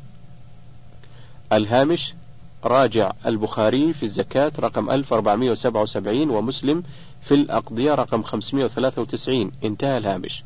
الهامش 1.52 2.14
راجع 2.64 3.12
البخاري 3.26 3.92
في 3.92 4.02
الزكاة 4.02 4.52
رقم 4.60 4.90
1477 4.90 6.30
ومسلم 6.30 6.82
في 7.22 7.34
الأقضية 7.34 7.94
رقم 7.94 8.22
593 8.22 9.52
انتهى 9.64 9.98
الهامش. 9.98 10.42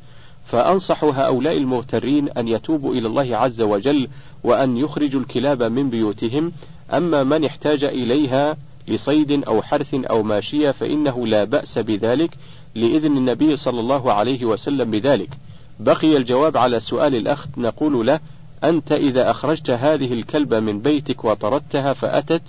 فأنصح 0.47 1.05
هؤلاء 1.05 1.57
المغترين 1.57 2.29
أن 2.29 2.49
يتوبوا 2.49 2.95
إلى 2.95 3.09
الله 3.09 3.37
عز 3.37 3.61
وجل 3.61 4.09
وأن 4.45 4.77
يخرجوا 4.77 5.21
الكلاب 5.21 5.63
من 5.63 5.91
بيوتهم. 5.91 6.53
أما 6.93 7.25
من 7.25 7.45
احتاج 7.45 7.85
إليها 7.85 8.57
لصيد 8.89 9.45
أو 9.45 9.63
حرث 9.63 9.95
أو 9.95 10.23
ماشية 10.23 10.71
فإنه 10.71 11.27
لا 11.27 11.45
بأس 11.45 11.79
بذلك 11.79 12.31
لإذن 12.75 13.17
النبي 13.17 13.57
صلى 13.57 13.81
الله 13.81 14.13
عليه 14.13 14.45
وسلم 14.45 14.91
بذلك. 14.91 15.31
بقي 15.81 16.17
الجواب 16.17 16.57
على 16.57 16.81
سؤال 16.81 17.15
الأخ 17.15 17.47
نقول 17.57 18.07
له 18.07 18.21
أنت 18.65 18.93
إذا 18.93 19.31
أخرجت 19.31 19.71
هذه 19.71 20.13
الكلبة 20.13 20.61
من 20.61 20.81
بيتك 20.81 21.25
وطردتها 21.25 21.93
فأتت 21.93 22.43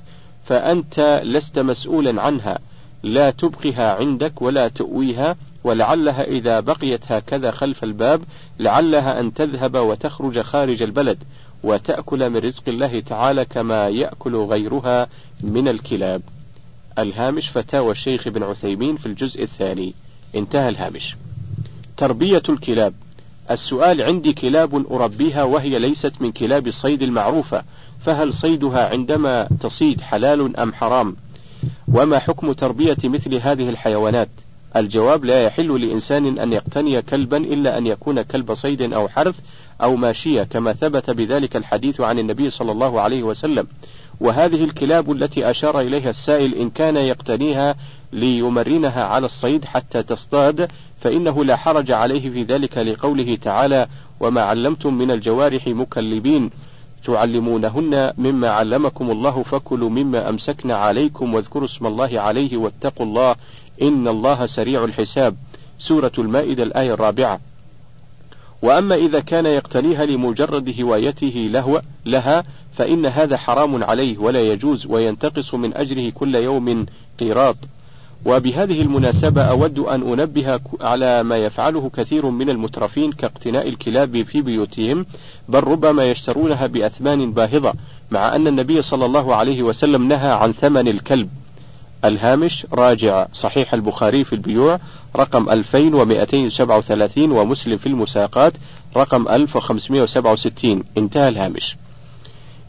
فأنت 0.46 1.22
لست 1.24 1.60
مسؤولا 1.60 2.22
عنها 2.22 2.60
لا 3.04 3.32
تبقها 3.32 3.94
عندك 3.94 4.42
ولا 4.42 4.68
تؤويها 4.68 5.36
ولعلها 5.64 6.24
إذا 6.24 6.60
بقيت 6.60 7.12
هكذا 7.12 7.52
خلف 7.52 7.84
الباب 7.84 8.22
لعلها 8.60 9.20
أن 9.20 9.34
تذهب 9.34 9.76
وتخرج 9.76 10.42
خارج 10.42 10.82
البلد 10.82 11.18
وتأكل 11.64 12.30
من 12.30 12.38
رزق 12.38 12.64
الله 12.68 13.00
تعالى 13.00 13.46
كما 13.46 13.90
يأكل 13.90 14.36
غيرها 14.36 15.08
من 15.42 15.68
الكلاب. 15.68 16.22
الهامش 17.00 17.50
فتاوى 17.50 17.92
الشيخ 17.92 18.28
ابن 18.28 18.44
عثيمين 18.44 18.96
في 18.96 19.06
الجزء 19.06 19.44
الثاني. 19.44 19.94
انتهى 20.36 20.70
الهامش. 20.70 21.16
تربية 21.98 22.44
الكلاب. 22.50 22.94
السؤال 23.52 24.02
عندي 24.02 24.34
كلاب 24.34 24.92
أربيها 24.92 25.44
وهي 25.44 25.80
ليست 25.80 26.14
من 26.20 26.32
كلاب 26.32 26.68
الصيد 26.68 27.04
المعروفة، 27.04 27.64
فهل 28.06 28.34
صيدها 28.34 28.90
عندما 28.90 29.48
تصيد 29.60 30.02
حلال 30.02 30.58
أم 30.58 30.74
حرام؟ 30.74 31.16
وما 31.88 32.20
حكم 32.20 32.52
تربية 32.52 32.98
مثل 33.04 33.36
هذه 33.36 33.70
الحيوانات؟ 33.70 34.30
الجواب 34.76 35.26
لا 35.26 35.44
يحل 35.44 35.82
لإنسان 35.82 36.40
أن 36.40 36.54
يقتني 36.54 37.02
كلبا 37.02 37.38
إلا 37.38 37.78
أن 37.78 37.88
يكون 37.88 38.22
كلب 38.22 38.54
صيد 38.54 38.94
أو 38.94 39.08
حرث 39.08 39.36
أو 39.82 39.96
ماشية 39.96 40.44
كما 40.44 40.74
ثبت 40.74 41.10
بذلك 41.10 41.56
الحديث 41.56 42.02
عن 42.02 42.20
النبي 42.20 42.50
صلى 42.50 42.72
الله 42.72 43.02
عليه 43.02 43.24
وسلم 43.24 43.68
وهذه 44.20 44.64
الكلاب 44.64 45.12
التي 45.12 45.50
أشار 45.50 45.80
إليها 45.80 46.10
السائل 46.10 46.54
إن 46.56 46.70
كان 46.70 46.98
يقتنيها 46.98 47.76
ليمرنها 48.12 49.04
على 49.04 49.26
الصيد 49.26 49.66
حتى 49.66 50.04
تصطاد 50.04 50.72
فإنه 51.02 51.44
لا 51.44 51.56
حرج 51.56 51.92
عليه 51.92 52.30
في 52.30 52.44
ذلك 52.44 52.78
لقوله 52.78 53.38
تعالى 53.42 53.88
وما 54.20 54.42
علمتم 54.42 54.94
من 54.94 55.12
الجوارح 55.12 55.68
مكلبين 55.68 56.50
تعلمونهن 57.06 58.14
مما 58.18 58.50
علمكم 58.50 59.12
الله 59.12 59.44
فكلوا 59.44 59.90
مما 59.90 60.30
أمسكنا 60.30 60.76
عليكم 60.76 61.34
واذكروا 61.34 61.66
اسم 61.66 61.88
الله 61.88 62.20
عليه 62.20 62.58
واتقوا 62.58 63.06
الله 63.06 63.36
إن 63.82 64.08
الله 64.08 64.46
سريع 64.46 64.84
الحساب. 64.84 65.36
سورة 65.80 66.12
المائدة 66.18 66.64
الآية 66.64 66.94
الرابعة. 66.94 67.40
وأما 68.62 68.96
إذا 68.96 69.20
كان 69.20 69.46
يقتنيها 69.46 70.06
لمجرد 70.06 70.82
هوايته 70.82 71.50
له 71.52 71.82
لها 72.06 72.44
فإن 72.78 73.06
هذا 73.06 73.38
حرام 73.38 73.84
عليه 73.84 74.18
ولا 74.18 74.42
يجوز 74.42 74.86
وينتقص 74.86 75.54
من 75.54 75.78
أجره 75.78 76.10
كل 76.10 76.36
يوم 76.36 76.86
قيراط. 77.20 77.58
وبهذه 78.26 78.82
المناسبة 78.82 79.42
أود 79.42 79.80
أن 79.80 80.02
أنبه 80.02 80.60
على 80.82 81.24
ما 81.24 81.38
يفعله 81.38 81.92
كثير 81.96 82.26
من 82.26 82.50
المترفين 82.50 83.12
كاقتناء 83.12 83.70
الكلاب 83.70 84.24
في 84.24 84.42
بيوتهم 84.42 85.06
بل 85.50 85.60
ربما 85.60 86.12
يشترونها 86.12 86.68
بأثمان 86.68 87.32
باهظة 87.32 87.74
مع 88.12 88.36
أن 88.36 88.48
النبي 88.48 88.82
صلى 88.82 89.06
الله 89.06 89.36
عليه 89.36 89.64
وسلم 89.64 90.08
نهى 90.08 90.32
عن 90.32 90.52
ثمن 90.52 90.88
الكلب. 90.88 91.30
الهامش 92.06 92.68
راجع. 92.74 93.28
صحيح 93.34 93.74
البخاري 93.74 94.24
في 94.24 94.34
البيوع. 94.34 94.80
رقم 95.16 95.50
2237 95.50 97.32
ومسلم 97.32 97.78
في 97.78 97.88
المساقات. 97.88 98.54
رقم 98.98 99.28
1567 99.28 100.84
انتهى 100.98 101.30
الهامش. 101.30 101.78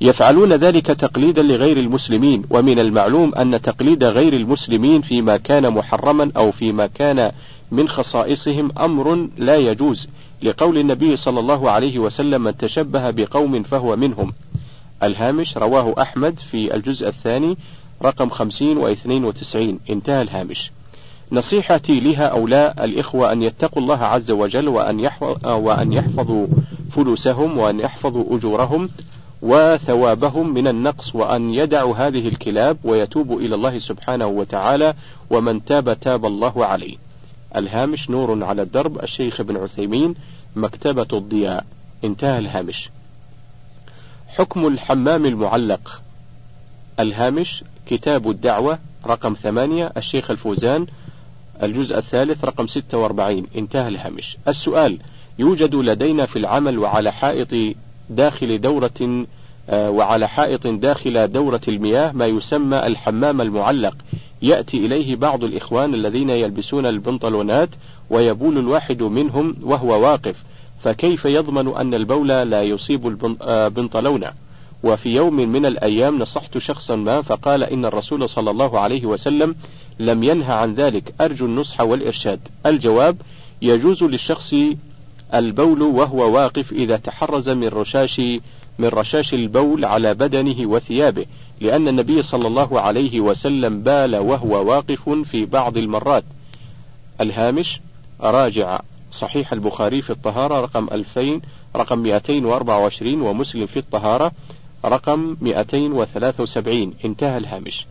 يفعلون 0.00 0.52
ذلك 0.52 0.86
تقليدا 0.86 1.42
لغير 1.42 1.76
المسلمين 1.76 2.42
ومن 2.50 2.78
المعلوم 2.78 3.34
أن 3.34 3.62
تقليد 3.62 4.04
غير 4.04 4.32
المسلمين 4.32 5.00
فيما 5.02 5.36
كان 5.36 5.70
محرما 5.70 6.30
أو 6.36 6.50
فيما 6.50 6.86
كان 6.86 7.32
من 7.72 7.88
خصائصهم 7.88 8.70
أمر 8.78 9.28
لا 9.38 9.56
يجوز 9.56 10.08
لقول 10.42 10.78
النبي 10.78 11.16
صلى 11.16 11.40
الله 11.40 11.70
عليه 11.70 11.98
وسلم 11.98 12.42
من 12.42 12.56
تشبه 12.56 13.10
بقوم 13.10 13.62
فهو 13.62 13.96
منهم. 13.96 14.32
الهامش 15.02 15.56
رواه 15.56 15.94
أحمد 16.02 16.38
في 16.38 16.74
الجزء 16.74 17.08
الثاني 17.08 17.56
رقم 18.02 18.28
خمسين 18.28 18.76
واثنين 18.76 19.24
وتسعين. 19.24 19.78
انتهى 19.90 20.22
الهامش. 20.22 20.70
نصيحتي 21.32 22.00
لهؤلاء 22.00 22.84
الإخوة 22.84 23.32
أن 23.32 23.42
يتقوا 23.42 23.82
الله 23.82 24.04
عز 24.04 24.30
وجل 24.30 24.68
وأن 24.68 25.92
يحفظوا 25.92 26.46
فلوسهم 26.90 27.58
وأن 27.58 27.80
يحفظوا 27.80 28.36
أجورهم. 28.36 28.88
وثوابهم 29.42 30.54
من 30.54 30.68
النقص 30.68 31.14
وأن 31.14 31.54
يدعوا 31.54 31.96
هذه 31.96 32.28
الكلاب 32.28 32.78
ويتوبوا 32.84 33.40
إلى 33.40 33.54
الله 33.54 33.78
سبحانه 33.78 34.26
وتعالى 34.26 34.94
ومن 35.30 35.64
تاب 35.64 36.00
تاب 36.00 36.26
الله 36.26 36.66
عليه. 36.66 36.96
الهامش 37.56 38.10
نور 38.10 38.44
على 38.44 38.62
الدرب 38.62 39.02
الشيخ 39.02 39.40
ابن 39.40 39.56
عثيمين 39.56 40.14
مكتبة 40.56 41.06
الضياء. 41.12 41.64
انتهى 42.04 42.38
الهامش. 42.38 42.90
حكم 44.28 44.66
الحمام 44.66 45.26
المعلق. 45.26 46.02
الهامش 47.00 47.64
كتاب 47.86 48.30
الدعوة 48.30 48.78
رقم 49.06 49.34
ثمانية 49.34 49.92
الشيخ 49.96 50.30
الفوزان 50.30 50.86
الجزء 51.62 51.98
الثالث 51.98 52.44
رقم 52.44 52.66
ستة 52.66 52.98
وأربعين. 52.98 53.46
انتهى 53.56 53.88
الهامش. 53.88 54.36
السؤال 54.48 54.98
يوجد 55.38 55.74
لدينا 55.74 56.26
في 56.26 56.38
العمل 56.38 56.78
وعلى 56.78 57.12
حائط 57.12 57.76
داخل 58.10 58.60
دورة 58.60 59.26
آه، 59.70 59.90
وعلى 59.90 60.28
حائط 60.28 60.66
داخل 60.66 61.28
دورة 61.32 61.60
المياه 61.68 62.12
ما 62.12 62.26
يسمى 62.26 62.86
الحمام 62.86 63.40
المعلق. 63.40 63.94
يأتي 64.42 64.76
إليه 64.86 65.16
بعض 65.16 65.44
الإخوان 65.44 65.94
الذين 65.94 66.30
يلبسون 66.30 66.86
البنطلونات 66.86 67.68
ويبول 68.10 68.58
الواحد 68.58 69.02
منهم 69.02 69.56
وهو 69.62 70.02
واقف. 70.02 70.42
فكيف 70.84 71.24
يضمن 71.24 71.76
أن 71.76 71.94
البول 71.94 72.28
لا 72.28 72.62
يصيب 72.62 73.06
البنطلون 73.06 74.24
آه، 74.24 74.34
وفي 74.82 75.14
يوم 75.14 75.36
من 75.36 75.66
الأيام 75.66 76.18
نصحت 76.18 76.58
شخصا 76.58 76.96
ما 76.96 77.22
فقال 77.22 77.62
إن 77.62 77.84
الرسول 77.84 78.28
صلى 78.28 78.50
الله 78.50 78.80
عليه 78.80 79.06
وسلم 79.06 79.54
لم 79.98 80.22
ينهى 80.22 80.52
عن 80.52 80.74
ذلك. 80.74 81.14
أرجو 81.20 81.46
النصح 81.46 81.80
والإرشاد. 81.80 82.40
الجواب 82.66 83.16
يجوز 83.62 84.04
للشخص 84.04 84.54
البول 85.34 85.82
وهو 85.82 86.34
واقف 86.34 86.72
إذا 86.72 86.96
تحرز 86.96 87.48
من 87.48 87.68
رشاش 87.68 88.20
من 88.78 88.88
رشاش 88.88 89.34
البول 89.34 89.84
على 89.84 90.14
بدنه 90.14 90.66
وثيابه 90.66 91.26
لأن 91.60 91.88
النبي 91.88 92.22
صلى 92.22 92.46
الله 92.46 92.80
عليه 92.80 93.20
وسلم 93.20 93.80
بال 93.80 94.16
وهو 94.16 94.70
واقف 94.70 95.08
في 95.08 95.44
بعض 95.44 95.76
المرات. 95.76 96.24
الهامش 97.20 97.80
راجع 98.20 98.80
صحيح 99.12 99.52
البخاري 99.52 100.02
في 100.02 100.10
الطهارة 100.10 100.60
رقم 100.60 100.88
2000 100.92 101.40
رقم 101.76 101.98
224 101.98 103.20
ومسلم 103.20 103.66
في 103.66 103.78
الطهارة 103.78 104.32
رقم 104.84 105.36
273 105.40 106.94
انتهى 107.04 107.38
الهامش. 107.38 107.86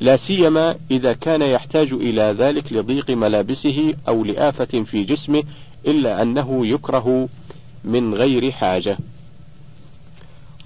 لا 0.00 0.16
سيما 0.16 0.76
إذا 0.90 1.12
كان 1.12 1.42
يحتاج 1.42 1.92
إلى 1.92 2.34
ذلك 2.38 2.72
لضيق 2.72 3.10
ملابسه 3.10 3.94
أو 4.08 4.24
لآفة 4.24 4.82
في 4.84 5.02
جسمه 5.04 5.42
إلا 5.86 6.22
أنه 6.22 6.66
يكره 6.66 7.28
من 7.84 8.14
غير 8.14 8.50
حاجة. 8.52 8.98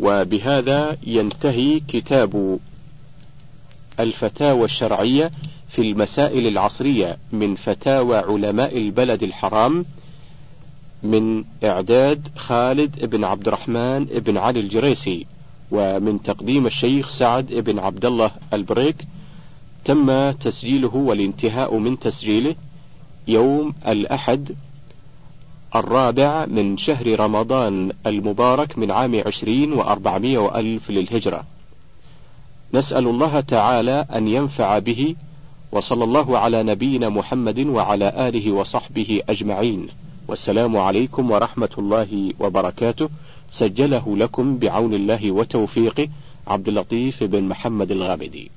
وبهذا 0.01 0.97
ينتهي 1.07 1.81
كتاب 1.81 2.59
الفتاوى 4.01 4.65
الشرعية 4.65 5.31
في 5.69 5.83
المسائل 5.83 6.47
العصرية 6.47 7.17
من 7.33 7.55
فتاوى 7.55 8.17
علماء 8.17 8.79
البلد 8.79 9.23
الحرام 9.23 9.85
من 11.03 11.45
إعداد 11.65 12.29
خالد 12.37 13.05
بن 13.05 13.25
عبد 13.25 13.49
الرحمن 13.49 14.05
بن 14.05 14.37
علي 14.37 14.61
الجريسي 14.61 15.27
ومن 15.71 16.23
تقديم 16.23 16.67
الشيخ 16.67 17.09
سعد 17.09 17.47
بن 17.47 17.79
عبد 17.79 18.05
الله 18.05 18.31
البريك 18.53 18.97
تم 19.85 20.31
تسجيله 20.31 20.97
والانتهاء 20.97 21.77
من 21.77 21.99
تسجيله 21.99 22.55
يوم 23.29 23.75
الأحد 23.89 24.55
الرابع 25.77 26.47
من 26.47 26.77
شهر 26.77 27.21
رمضان 27.21 27.93
المبارك 28.07 28.79
من 28.79 28.91
عام 28.91 29.23
عشرين 29.27 29.73
وأربعمائة 29.73 30.39
وألف 30.39 30.91
للهجرة. 30.91 31.45
نسأل 32.75 33.07
الله 33.07 33.41
تعالى 33.41 34.07
أن 34.15 34.29
ينفع 34.29 34.79
به 34.79 35.15
وصلى 35.73 36.05
الله 36.05 36.39
على 36.39 36.63
نبينا 36.63 37.09
محمد 37.09 37.59
وعلى 37.59 38.29
آله 38.29 38.53
وصحبه 38.53 39.23
أجمعين. 39.29 39.89
والسلام 40.29 40.77
عليكم 40.77 41.31
ورحمة 41.31 41.71
الله 41.79 42.33
وبركاته. 42.41 43.09
سجله 43.51 44.17
لكم 44.17 44.59
بعون 44.59 44.95
الله 44.95 45.31
وتوفيقه 45.31 46.09
عبد 46.47 46.69
اللطيف 46.69 47.25
بن 47.25 47.43
محمد 47.43 47.91
الغامدي. 47.91 48.51